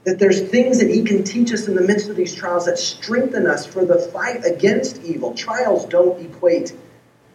That 0.03 0.17
there's 0.17 0.41
things 0.41 0.79
that 0.79 0.89
He 0.89 1.03
can 1.03 1.23
teach 1.23 1.53
us 1.53 1.67
in 1.67 1.75
the 1.75 1.81
midst 1.81 2.09
of 2.09 2.15
these 2.15 2.33
trials 2.33 2.65
that 2.65 2.77
strengthen 2.79 3.45
us 3.45 3.65
for 3.65 3.85
the 3.85 3.99
fight 3.99 4.45
against 4.45 5.03
evil. 5.03 5.33
Trials 5.33 5.85
don't 5.85 6.19
equate 6.25 6.73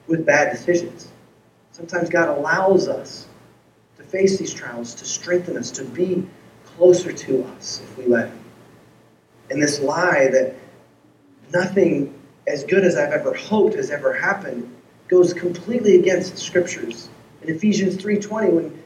with 0.08 0.26
bad 0.26 0.52
decisions. 0.52 1.08
Sometimes 1.72 2.08
God 2.08 2.36
allows 2.36 2.88
us 2.88 3.26
to 3.98 4.02
face 4.02 4.38
these 4.38 4.52
trials 4.52 4.94
to 4.94 5.04
strengthen 5.04 5.56
us, 5.56 5.70
to 5.72 5.84
be 5.84 6.26
closer 6.64 7.12
to 7.12 7.44
us 7.44 7.80
if 7.84 7.98
we 7.98 8.06
let 8.06 8.28
Him. 8.28 8.44
And 9.50 9.62
this 9.62 9.80
lie 9.80 10.28
that 10.32 10.56
nothing 11.52 12.18
as 12.46 12.64
good 12.64 12.84
as 12.84 12.96
I've 12.96 13.12
ever 13.12 13.34
hoped 13.34 13.74
has 13.76 13.90
ever 13.90 14.12
happened 14.12 14.74
goes 15.08 15.32
completely 15.32 15.98
against 15.98 16.32
the 16.32 16.38
scriptures 16.38 17.08
in 17.42 17.54
Ephesians 17.54 17.96
3:20 17.96 18.52
when 18.52 18.82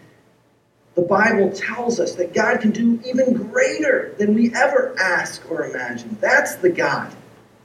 the 0.95 1.03
Bible 1.03 1.53
tells 1.53 2.01
us 2.01 2.15
that 2.17 2.35
God 2.35 2.61
can 2.61 2.73
do 2.73 3.01
even 3.07 3.35
greater 3.35 4.15
than 4.19 4.35
we 4.35 4.53
ever 4.55 4.95
ask 4.99 5.49
or 5.51 5.65
imagine. 5.65 6.17
That's 6.21 6.57
the 6.57 6.71
God 6.71 7.15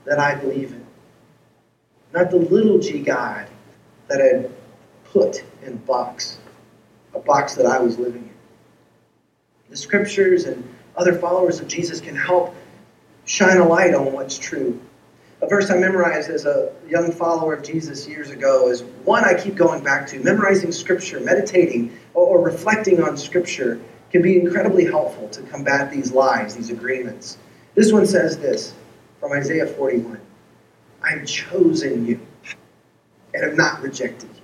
that 0.04 0.18
I 0.18 0.36
believe 0.36 0.72
in. 0.72 0.86
Not 2.12 2.30
the 2.30 2.36
little 2.36 2.78
g 2.78 3.00
God 3.00 3.48
that 4.08 4.20
I 4.20 4.48
put 5.10 5.42
in 5.64 5.72
a 5.72 5.76
box, 5.76 6.38
a 7.14 7.18
box 7.18 7.56
that 7.56 7.66
I 7.66 7.80
was 7.80 7.98
living 7.98 8.22
in. 8.22 8.30
The 9.70 9.76
scriptures 9.76 10.44
and 10.44 10.62
other 10.96 11.14
followers 11.14 11.60
of 11.60 11.66
Jesus 11.66 12.00
can 12.00 12.14
help 12.14 12.54
shine 13.24 13.58
a 13.58 13.66
light 13.66 13.92
on 13.92 14.12
what's 14.12 14.38
true 14.38 14.80
a 15.42 15.46
verse 15.46 15.70
I 15.70 15.76
memorized 15.76 16.30
as 16.30 16.46
a 16.46 16.72
young 16.88 17.12
follower 17.12 17.54
of 17.54 17.62
Jesus 17.62 18.08
years 18.08 18.30
ago 18.30 18.68
is 18.68 18.82
one 19.04 19.24
I 19.24 19.34
keep 19.34 19.54
going 19.54 19.84
back 19.84 20.06
to. 20.08 20.20
Memorizing 20.20 20.72
Scripture, 20.72 21.20
meditating, 21.20 21.96
or, 22.14 22.40
reflecting 22.40 23.02
on 23.02 23.16
Scripture 23.16 23.78
can 24.10 24.22
be 24.22 24.40
incredibly 24.40 24.84
helpful 24.84 25.28
to 25.28 25.42
combat 25.42 25.90
these 25.90 26.12
lies, 26.12 26.56
these 26.56 26.70
agreements. 26.70 27.36
This 27.74 27.92
one 27.92 28.06
says 28.06 28.38
this 28.38 28.72
from 29.20 29.32
Isaiah 29.32 29.66
41 29.66 30.20
I've 31.02 31.26
chosen 31.26 32.06
you 32.06 32.20
and 33.34 33.44
have 33.44 33.56
not 33.56 33.82
rejected 33.82 34.30
you. 34.34 34.42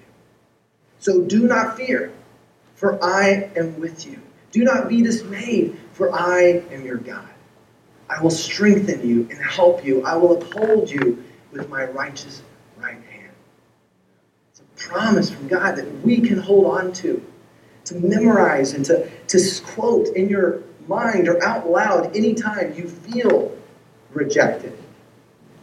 So 0.98 1.22
do 1.22 1.46
not 1.46 1.76
fear, 1.76 2.12
for 2.74 3.02
I 3.02 3.50
am 3.57 3.81
with 3.81 4.07
you. 4.07 4.20
Do 4.50 4.62
not 4.64 4.88
be 4.88 5.02
dismayed, 5.02 5.78
for 5.92 6.12
I 6.12 6.62
am 6.70 6.85
your 6.85 6.98
God. 6.98 7.32
I 8.12 8.20
will 8.22 8.31
strengthen 8.31 9.09
you 9.09 9.27
and 9.31 9.38
help 9.38 9.85
you. 9.85 10.05
I 10.05 10.16
will 10.16 10.37
uphold 10.37 10.90
you 10.90 11.25
with 11.51 11.68
my 11.70 11.85
righteous 11.85 12.42
right 12.77 13.01
hand. 13.11 13.33
It's 14.51 14.61
a 14.61 14.88
promise 14.88 15.31
from 15.31 15.48
God 15.48 15.77
that 15.77 16.05
we 16.05 16.20
can 16.20 16.38
hold 16.38 16.66
on 16.66 16.92
to, 16.94 17.25
to 17.87 17.94
memorize 17.94 18.75
and 18.75 18.85
to, 18.87 19.09
to 19.29 19.62
quote 19.64 20.09
in 20.09 20.29
your 20.29 20.62
mind 20.88 21.27
or 21.27 21.42
out 21.42 21.70
loud 21.70 22.14
anytime 22.14 22.75
you 22.75 22.87
feel 22.87 23.57
rejected, 24.11 24.77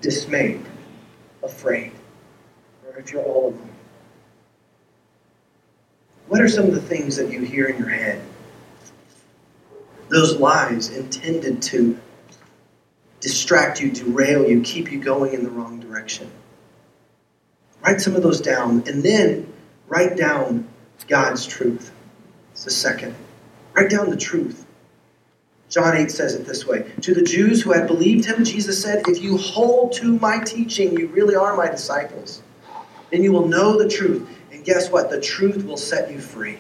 dismayed, 0.02 0.66
afraid, 1.44 1.92
or 2.88 2.98
if 2.98 3.12
you're 3.12 3.24
all 3.24 3.50
alone. 3.50 3.70
What 6.28 6.42
are 6.42 6.50
some 6.50 6.66
of 6.66 6.74
the 6.74 6.82
things 6.82 7.16
that 7.18 7.32
you 7.32 7.42
hear 7.42 7.68
in 7.68 7.78
your 7.78 7.90
head? 7.90 8.22
Those 10.10 10.38
lies 10.38 10.90
intended 10.90 11.62
to 11.64 12.00
distract 13.20 13.82
you, 13.82 13.92
derail 13.92 14.48
you, 14.48 14.62
keep 14.62 14.92
you 14.92 15.00
going 15.00 15.34
in 15.34 15.44
the 15.44 15.50
wrong 15.50 15.80
direction. 15.80 16.30
Write 17.82 18.02
some 18.02 18.16
of 18.16 18.24
those 18.24 18.42
down, 18.42 18.84
and 18.88 19.04
then 19.04 19.52
write 19.88 20.18
down 20.18 20.68
God's 21.08 21.46
truth. 21.46 21.92
It's 22.52 22.66
the 22.66 22.72
second. 22.72 23.16
Write 23.74 23.90
down 23.90 24.10
the 24.10 24.18
truth. 24.18 24.66
John 25.70 25.96
8 25.96 26.10
says 26.10 26.34
it 26.34 26.46
this 26.46 26.66
way 26.66 26.92
To 27.02 27.14
the 27.14 27.22
Jews 27.22 27.62
who 27.62 27.72
had 27.72 27.88
believed 27.88 28.26
him, 28.26 28.44
Jesus 28.44 28.82
said, 28.82 29.04
If 29.08 29.22
you 29.22 29.38
hold 29.38 29.94
to 29.94 30.18
my 30.18 30.40
teaching, 30.40 30.98
you 30.98 31.08
really 31.08 31.36
are 31.36 31.56
my 31.56 31.70
disciples. 31.70 32.42
Then 33.12 33.24
you 33.24 33.32
will 33.32 33.48
know 33.48 33.82
the 33.82 33.88
truth. 33.88 34.28
And 34.52 34.66
guess 34.66 34.92
what? 34.92 35.10
The 35.10 35.22
truth 35.22 35.66
will 35.66 35.78
set 35.78 36.12
you 36.12 36.20
free. 36.20 36.60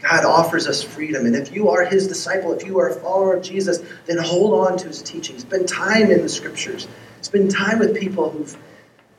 God 0.00 0.24
offers 0.24 0.66
us 0.66 0.82
freedom. 0.82 1.26
And 1.26 1.34
if 1.34 1.52
you 1.52 1.68
are 1.68 1.84
his 1.84 2.06
disciple, 2.06 2.52
if 2.52 2.64
you 2.64 2.78
are 2.78 2.88
a 2.88 2.94
follower 2.94 3.34
of 3.34 3.42
Jesus, 3.42 3.82
then 4.06 4.18
hold 4.18 4.54
on 4.54 4.78
to 4.78 4.88
his 4.88 5.02
teaching. 5.02 5.38
Spend 5.38 5.68
time 5.68 6.10
in 6.10 6.22
the 6.22 6.28
scriptures. 6.28 6.86
Spend 7.20 7.50
time 7.50 7.80
with 7.80 7.96
people 7.96 8.30
who 8.30 8.46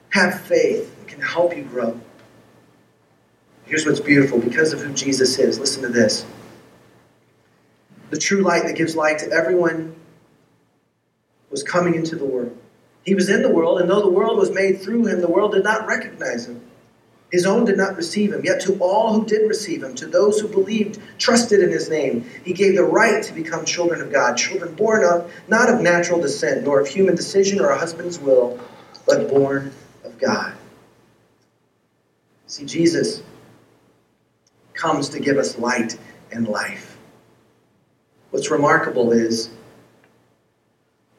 have 0.09 0.39
faith 0.41 0.95
and 0.97 1.07
can 1.07 1.21
help 1.21 1.55
you 1.55 1.63
grow. 1.63 1.99
Here's 3.65 3.85
what's 3.85 3.99
beautiful 3.99 4.39
because 4.39 4.73
of 4.73 4.81
who 4.81 4.93
Jesus 4.93 5.37
is. 5.37 5.59
Listen 5.59 5.83
to 5.83 5.89
this. 5.89 6.25
The 8.09 8.17
true 8.17 8.41
light 8.41 8.63
that 8.63 8.75
gives 8.75 8.95
light 8.95 9.19
to 9.19 9.31
everyone 9.31 9.95
was 11.51 11.61
coming 11.61 11.95
into 11.95 12.15
the 12.15 12.25
world. 12.25 12.57
He 13.03 13.15
was 13.15 13.29
in 13.29 13.41
the 13.41 13.49
world, 13.49 13.79
and 13.79 13.89
though 13.89 14.01
the 14.01 14.09
world 14.09 14.37
was 14.37 14.51
made 14.51 14.81
through 14.81 15.07
him, 15.07 15.21
the 15.21 15.29
world 15.29 15.51
did 15.53 15.63
not 15.63 15.87
recognize 15.87 16.47
him. 16.47 16.61
His 17.31 17.45
own 17.45 17.65
did 17.65 17.77
not 17.77 17.95
receive 17.95 18.33
him, 18.33 18.43
yet 18.43 18.59
to 18.61 18.77
all 18.79 19.13
who 19.13 19.25
did 19.25 19.47
receive 19.47 19.83
him, 19.83 19.93
to 19.95 20.07
those 20.07 20.39
who 20.39 20.47
believed, 20.47 20.99
trusted 21.19 21.59
in 21.59 21.69
his 21.69 21.89
name, 21.89 22.27
he 22.43 22.53
gave 22.53 22.75
the 22.75 22.83
right 22.83 23.23
to 23.23 23.33
become 23.33 23.65
children 23.65 24.01
of 24.01 24.11
God, 24.11 24.35
children 24.35 24.73
born 24.73 25.03
of 25.03 25.31
not 25.47 25.69
of 25.69 25.79
natural 25.79 26.19
descent, 26.19 26.63
nor 26.63 26.79
of 26.79 26.87
human 26.87 27.15
decision 27.15 27.59
or 27.59 27.69
a 27.69 27.77
husband's 27.77 28.19
will, 28.19 28.59
but 29.05 29.29
born 29.29 29.71
of 30.03 30.17
God. 30.17 30.53
See, 32.47 32.65
Jesus 32.65 33.21
comes 34.73 35.09
to 35.09 35.19
give 35.19 35.37
us 35.37 35.59
light 35.59 35.99
and 36.31 36.47
life. 36.47 36.97
What's 38.31 38.49
remarkable 38.49 39.11
is 39.11 39.49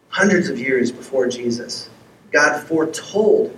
hundreds 0.08 0.48
of 0.48 0.58
years 0.58 0.90
before 0.90 1.28
Jesus, 1.28 1.88
God 2.32 2.66
foretold 2.66 3.56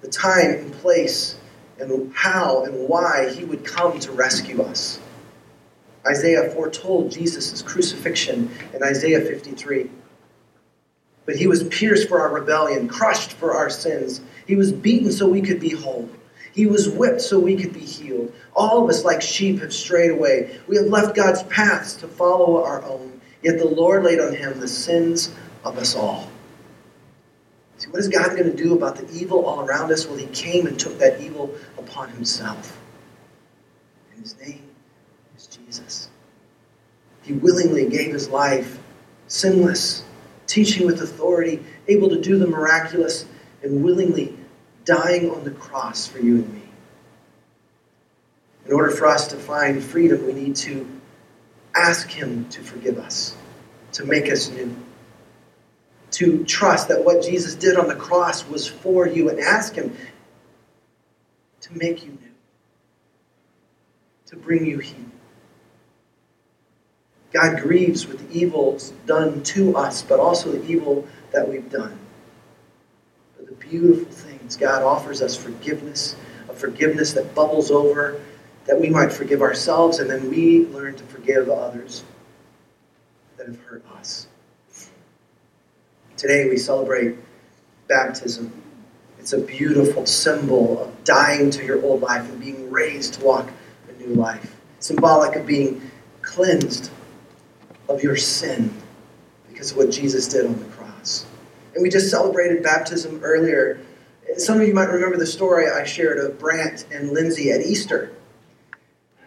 the 0.00 0.08
time 0.08 0.50
and 0.50 0.72
place 0.72 1.36
and 1.78 2.12
how 2.14 2.64
and 2.64 2.88
why 2.88 3.32
he 3.32 3.44
would 3.44 3.64
come 3.64 3.98
to 4.00 4.12
rescue 4.12 4.62
us. 4.62 5.00
Isaiah 6.06 6.50
foretold 6.50 7.10
Jesus' 7.10 7.62
crucifixion 7.62 8.50
in 8.74 8.82
Isaiah 8.82 9.20
53. 9.20 9.90
But 11.26 11.36
he 11.36 11.46
was 11.46 11.64
pierced 11.64 12.08
for 12.08 12.20
our 12.20 12.32
rebellion, 12.32 12.88
crushed 12.88 13.32
for 13.32 13.54
our 13.54 13.70
sins. 13.70 14.20
He 14.46 14.56
was 14.56 14.72
beaten 14.72 15.10
so 15.10 15.26
we 15.26 15.40
could 15.40 15.60
be 15.60 15.70
whole. 15.70 16.08
He 16.52 16.66
was 16.66 16.88
whipped 16.88 17.22
so 17.22 17.38
we 17.38 17.56
could 17.56 17.72
be 17.72 17.80
healed. 17.80 18.32
All 18.54 18.84
of 18.84 18.90
us, 18.90 19.04
like 19.04 19.22
sheep, 19.22 19.60
have 19.60 19.72
strayed 19.72 20.10
away. 20.10 20.60
We 20.68 20.76
have 20.76 20.86
left 20.86 21.16
God's 21.16 21.42
paths 21.44 21.94
to 21.94 22.06
follow 22.06 22.62
our 22.62 22.82
own. 22.84 23.20
Yet 23.42 23.58
the 23.58 23.66
Lord 23.66 24.04
laid 24.04 24.20
on 24.20 24.34
him 24.34 24.60
the 24.60 24.68
sins 24.68 25.34
of 25.64 25.78
us 25.78 25.96
all. 25.96 26.30
What 27.94 28.00
is 28.00 28.08
God 28.08 28.30
going 28.30 28.50
to 28.50 28.56
do 28.56 28.74
about 28.74 28.96
the 28.96 29.08
evil 29.16 29.46
all 29.46 29.60
around 29.60 29.92
us? 29.92 30.04
Well, 30.04 30.16
He 30.16 30.26
came 30.26 30.66
and 30.66 30.76
took 30.76 30.98
that 30.98 31.20
evil 31.20 31.54
upon 31.78 32.08
Himself. 32.08 32.76
And 34.10 34.20
His 34.20 34.36
name 34.40 34.64
is 35.38 35.46
Jesus. 35.46 36.08
He 37.22 37.34
willingly 37.34 37.88
gave 37.88 38.12
His 38.12 38.28
life, 38.28 38.80
sinless, 39.28 40.02
teaching 40.48 40.86
with 40.86 41.02
authority, 41.02 41.62
able 41.86 42.08
to 42.08 42.20
do 42.20 42.36
the 42.36 42.48
miraculous, 42.48 43.26
and 43.62 43.84
willingly 43.84 44.36
dying 44.84 45.30
on 45.30 45.44
the 45.44 45.52
cross 45.52 46.04
for 46.04 46.18
you 46.18 46.38
and 46.38 46.52
me. 46.52 46.62
In 48.66 48.72
order 48.72 48.90
for 48.90 49.06
us 49.06 49.28
to 49.28 49.36
find 49.36 49.80
freedom, 49.80 50.26
we 50.26 50.32
need 50.32 50.56
to 50.56 50.84
ask 51.76 52.10
Him 52.10 52.48
to 52.48 52.60
forgive 52.60 52.98
us, 52.98 53.36
to 53.92 54.04
make 54.04 54.32
us 54.32 54.50
new, 54.50 54.74
to 56.14 56.44
trust 56.44 56.88
that 56.88 57.04
what 57.04 57.22
Jesus 57.22 57.54
did 57.54 57.76
on 57.76 57.88
the 57.88 57.94
cross 57.94 58.46
was 58.46 58.66
for 58.66 59.06
you, 59.06 59.28
and 59.28 59.40
ask 59.40 59.74
Him 59.74 59.96
to 61.60 61.76
make 61.76 62.04
you 62.04 62.10
new, 62.10 62.32
to 64.26 64.36
bring 64.36 64.64
you 64.66 64.78
healing. 64.78 65.10
God 67.32 67.60
grieves 67.60 68.06
with 68.06 68.28
the 68.28 68.38
evils 68.38 68.92
done 69.06 69.42
to 69.42 69.76
us, 69.76 70.02
but 70.02 70.20
also 70.20 70.52
the 70.52 70.64
evil 70.70 71.06
that 71.32 71.48
we've 71.48 71.68
done. 71.68 71.98
But 73.36 73.46
the 73.48 73.54
beautiful 73.54 74.12
things 74.12 74.56
God 74.56 74.84
offers 74.84 75.20
us 75.20 75.36
forgiveness, 75.36 76.14
a 76.48 76.54
forgiveness 76.54 77.12
that 77.14 77.34
bubbles 77.34 77.72
over 77.72 78.20
that 78.66 78.80
we 78.80 78.88
might 78.88 79.12
forgive 79.12 79.42
ourselves 79.42 79.98
and 79.98 80.08
then 80.08 80.30
we 80.30 80.66
learn 80.66 80.94
to 80.94 81.04
forgive 81.04 81.48
others 81.50 82.04
that 83.36 83.46
have 83.48 83.60
hurt 83.64 83.84
us. 83.96 84.28
Today 86.16 86.48
we 86.48 86.56
celebrate 86.56 87.16
baptism. 87.88 88.52
It's 89.18 89.32
a 89.32 89.40
beautiful 89.40 90.06
symbol 90.06 90.80
of 90.80 91.04
dying 91.04 91.50
to 91.50 91.64
your 91.64 91.82
old 91.82 92.02
life 92.02 92.28
and 92.28 92.40
being 92.40 92.70
raised 92.70 93.14
to 93.14 93.24
walk 93.24 93.50
a 93.88 93.92
new 94.00 94.14
life. 94.14 94.54
Symbolic 94.78 95.34
of 95.34 95.44
being 95.44 95.90
cleansed 96.22 96.90
of 97.88 98.02
your 98.02 98.16
sin 98.16 98.72
because 99.48 99.72
of 99.72 99.76
what 99.76 99.90
Jesus 99.90 100.28
did 100.28 100.46
on 100.46 100.56
the 100.56 100.64
cross. 100.66 101.26
And 101.74 101.82
we 101.82 101.90
just 101.90 102.10
celebrated 102.10 102.62
baptism 102.62 103.20
earlier. 103.24 103.80
Some 104.36 104.60
of 104.60 104.68
you 104.68 104.74
might 104.74 104.90
remember 104.90 105.16
the 105.16 105.26
story 105.26 105.66
I 105.68 105.82
shared 105.82 106.18
of 106.18 106.38
Brant 106.38 106.86
and 106.92 107.10
Lindsay 107.10 107.50
at 107.50 107.60
Easter. 107.60 108.12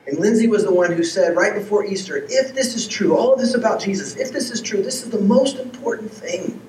And 0.06 0.19
Lindsay 0.19 0.47
was 0.47 0.63
the 0.63 0.73
one 0.73 0.93
who 0.93 1.04
said 1.04 1.36
right 1.36 1.54
before 1.54 1.86
Easter, 1.86 2.26
if 2.30 2.56
this 2.56 2.76
is 2.76 2.88
true, 2.88 3.17
all 3.17 3.34
of 3.34 3.39
this 3.39 3.56
about 3.56 3.82
Jesus, 3.82 4.15
if 4.15 4.32
this 4.32 4.52
is 4.52 4.62
true, 4.62 4.82
this 4.82 5.04
is 5.04 5.10
the 5.10 5.19
most 5.19 5.58
important 5.58 6.10
thing. 6.10 6.62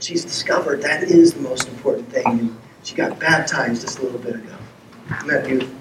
She's 0.00 0.24
discovered 0.24 0.82
that 0.82 1.04
is 1.04 1.34
the 1.34 1.40
most 1.40 1.68
important 1.68 2.10
thing. 2.10 2.26
And 2.26 2.56
she 2.82 2.94
got 2.94 3.18
baptized 3.18 3.82
just 3.82 3.98
a 3.98 4.02
little 4.02 4.18
bit 4.18 4.36
ago. 4.36 4.56
Isn't 5.16 5.28
that 5.28 5.46
beautiful? 5.46 5.76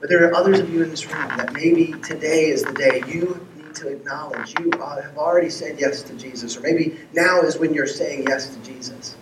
But 0.00 0.10
there 0.10 0.28
are 0.28 0.34
others 0.34 0.58
of 0.58 0.68
you 0.72 0.82
in 0.82 0.90
this 0.90 1.06
room 1.06 1.28
that 1.36 1.52
maybe 1.52 1.94
today 2.02 2.46
is 2.46 2.62
the 2.62 2.72
day 2.72 3.02
you 3.06 3.46
need 3.56 3.74
to 3.76 3.88
acknowledge 3.88 4.58
you 4.58 4.70
have 4.72 5.16
already 5.16 5.48
said 5.48 5.78
yes 5.78 6.02
to 6.02 6.14
Jesus, 6.14 6.56
or 6.56 6.60
maybe 6.60 6.98
now 7.14 7.40
is 7.40 7.56
when 7.56 7.72
you're 7.72 7.86
saying 7.86 8.26
yes 8.28 8.54
to 8.54 8.60
Jesus. 8.62 9.16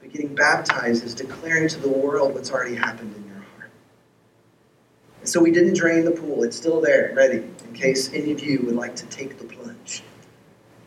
But 0.00 0.12
getting 0.12 0.34
baptized 0.34 1.04
is 1.04 1.14
declaring 1.14 1.68
to 1.68 1.78
the 1.78 1.88
world 1.88 2.34
what's 2.34 2.50
already 2.50 2.74
happened 2.74 3.14
in 3.14 3.24
your 3.26 3.36
heart. 3.36 3.70
And 5.20 5.28
so 5.28 5.40
we 5.40 5.52
didn't 5.52 5.74
drain 5.76 6.04
the 6.04 6.10
pool. 6.10 6.42
It's 6.42 6.56
still 6.56 6.80
there, 6.80 7.12
ready, 7.14 7.36
in 7.36 7.72
case 7.74 8.12
any 8.12 8.32
of 8.32 8.40
you 8.40 8.62
would 8.64 8.76
like 8.76 8.96
to 8.96 9.06
take 9.06 9.38
the 9.38 9.44
plunge. 9.44 9.57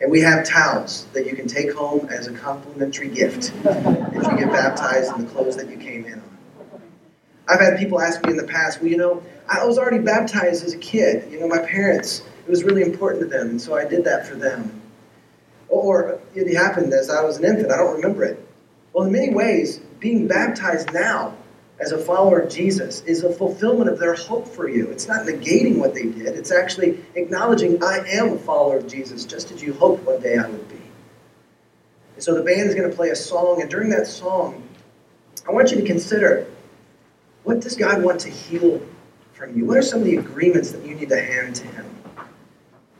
And 0.02 0.10
we 0.10 0.20
have 0.22 0.44
towels 0.44 1.06
that 1.12 1.26
you 1.26 1.36
can 1.36 1.46
take 1.46 1.72
home 1.72 2.08
as 2.10 2.26
a 2.26 2.32
complimentary 2.32 3.08
gift 3.08 3.52
if 3.64 4.26
you 4.26 4.36
get 4.36 4.50
baptized 4.50 5.14
in 5.16 5.24
the 5.24 5.30
clothes 5.30 5.56
that 5.56 5.70
you 5.70 5.76
came 5.76 6.04
in 6.06 6.14
on. 6.14 6.38
I've 7.48 7.60
had 7.60 7.78
people 7.78 8.00
ask 8.00 8.24
me 8.24 8.32
in 8.32 8.36
the 8.36 8.46
past, 8.46 8.80
well, 8.80 8.90
you 8.90 8.96
know, 8.96 9.22
I 9.48 9.64
was 9.64 9.78
already 9.78 10.00
baptized 10.00 10.64
as 10.64 10.74
a 10.74 10.78
kid. 10.78 11.30
You 11.30 11.38
know, 11.38 11.46
my 11.46 11.60
parents, 11.60 12.22
it 12.44 12.50
was 12.50 12.64
really 12.64 12.82
important 12.82 13.22
to 13.22 13.28
them, 13.28 13.50
and 13.50 13.62
so 13.62 13.76
I 13.76 13.84
did 13.84 14.04
that 14.04 14.26
for 14.26 14.34
them. 14.34 14.82
Or 15.68 16.18
it 16.34 16.52
happened 16.56 16.92
as 16.92 17.08
I 17.08 17.22
was 17.22 17.36
an 17.36 17.44
infant. 17.44 17.70
I 17.70 17.76
don't 17.76 17.94
remember 17.94 18.24
it. 18.24 18.44
Well, 18.92 19.06
in 19.06 19.12
many 19.12 19.32
ways, 19.32 19.78
being 20.00 20.26
baptized 20.26 20.92
now 20.92 21.36
as 21.82 21.90
a 21.90 21.98
follower 21.98 22.38
of 22.38 22.50
Jesus 22.50 23.00
is 23.02 23.24
a 23.24 23.32
fulfillment 23.32 23.90
of 23.90 23.98
their 23.98 24.14
hope 24.14 24.46
for 24.46 24.68
you. 24.68 24.88
It's 24.90 25.08
not 25.08 25.26
negating 25.26 25.78
what 25.78 25.94
they 25.94 26.04
did, 26.04 26.36
it's 26.36 26.52
actually 26.52 27.00
acknowledging, 27.16 27.82
I 27.82 28.04
am 28.08 28.34
a 28.34 28.38
follower 28.38 28.78
of 28.78 28.86
Jesus, 28.86 29.24
just 29.24 29.50
as 29.50 29.60
you 29.60 29.74
hoped 29.74 30.04
one 30.04 30.22
day 30.22 30.36
I 30.36 30.48
would 30.48 30.68
be. 30.68 30.76
And 32.14 32.22
so 32.22 32.34
the 32.36 32.42
band 32.42 32.68
is 32.68 32.76
going 32.76 32.88
to 32.88 32.94
play 32.94 33.08
a 33.08 33.16
song, 33.16 33.60
and 33.60 33.68
during 33.68 33.90
that 33.90 34.06
song, 34.06 34.62
I 35.48 35.50
want 35.50 35.72
you 35.72 35.76
to 35.78 35.84
consider 35.84 36.46
what 37.42 37.58
does 37.58 37.74
God 37.74 38.04
want 38.04 38.20
to 38.20 38.30
heal 38.30 38.80
from 39.32 39.56
you? 39.56 39.64
What 39.64 39.76
are 39.78 39.82
some 39.82 39.98
of 39.98 40.04
the 40.04 40.18
agreements 40.18 40.70
that 40.70 40.86
you 40.86 40.94
need 40.94 41.08
to 41.08 41.20
hand 41.20 41.56
to 41.56 41.66
Him? 41.66 41.84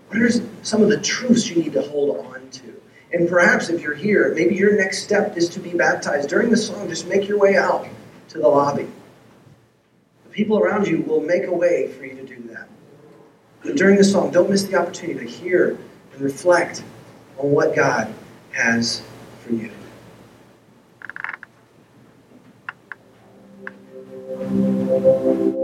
What 0.08 0.18
are 0.20 0.30
some 0.64 0.82
of 0.82 0.88
the 0.88 1.00
truths 1.00 1.48
you 1.48 1.62
need 1.62 1.74
to 1.74 1.82
hold 1.82 2.26
on 2.26 2.50
to? 2.50 2.82
And 3.12 3.28
perhaps 3.28 3.68
if 3.68 3.80
you're 3.80 3.94
here, 3.94 4.34
maybe 4.34 4.56
your 4.56 4.76
next 4.76 5.04
step 5.04 5.36
is 5.36 5.48
to 5.50 5.60
be 5.60 5.70
baptized. 5.70 6.28
During 6.28 6.50
the 6.50 6.56
song, 6.56 6.88
just 6.88 7.06
make 7.06 7.28
your 7.28 7.38
way 7.38 7.56
out 7.56 7.86
to 8.32 8.38
the 8.38 8.48
lobby. 8.48 8.88
The 10.24 10.30
people 10.30 10.58
around 10.58 10.86
you 10.86 11.02
will 11.02 11.20
make 11.20 11.44
a 11.44 11.52
way 11.52 11.88
for 11.88 12.06
you 12.06 12.16
to 12.16 12.24
do 12.24 12.42
that. 12.54 12.66
But 13.62 13.76
during 13.76 13.96
the 13.96 14.04
song, 14.04 14.30
don't 14.30 14.48
miss 14.48 14.64
the 14.64 14.76
opportunity 14.76 15.20
to 15.20 15.30
hear 15.30 15.78
and 16.12 16.20
reflect 16.20 16.82
on 17.38 17.50
what 17.50 17.76
God 17.76 18.12
has 18.52 19.02
for 19.40 19.52
you. 19.52 19.70
you. 24.52 25.61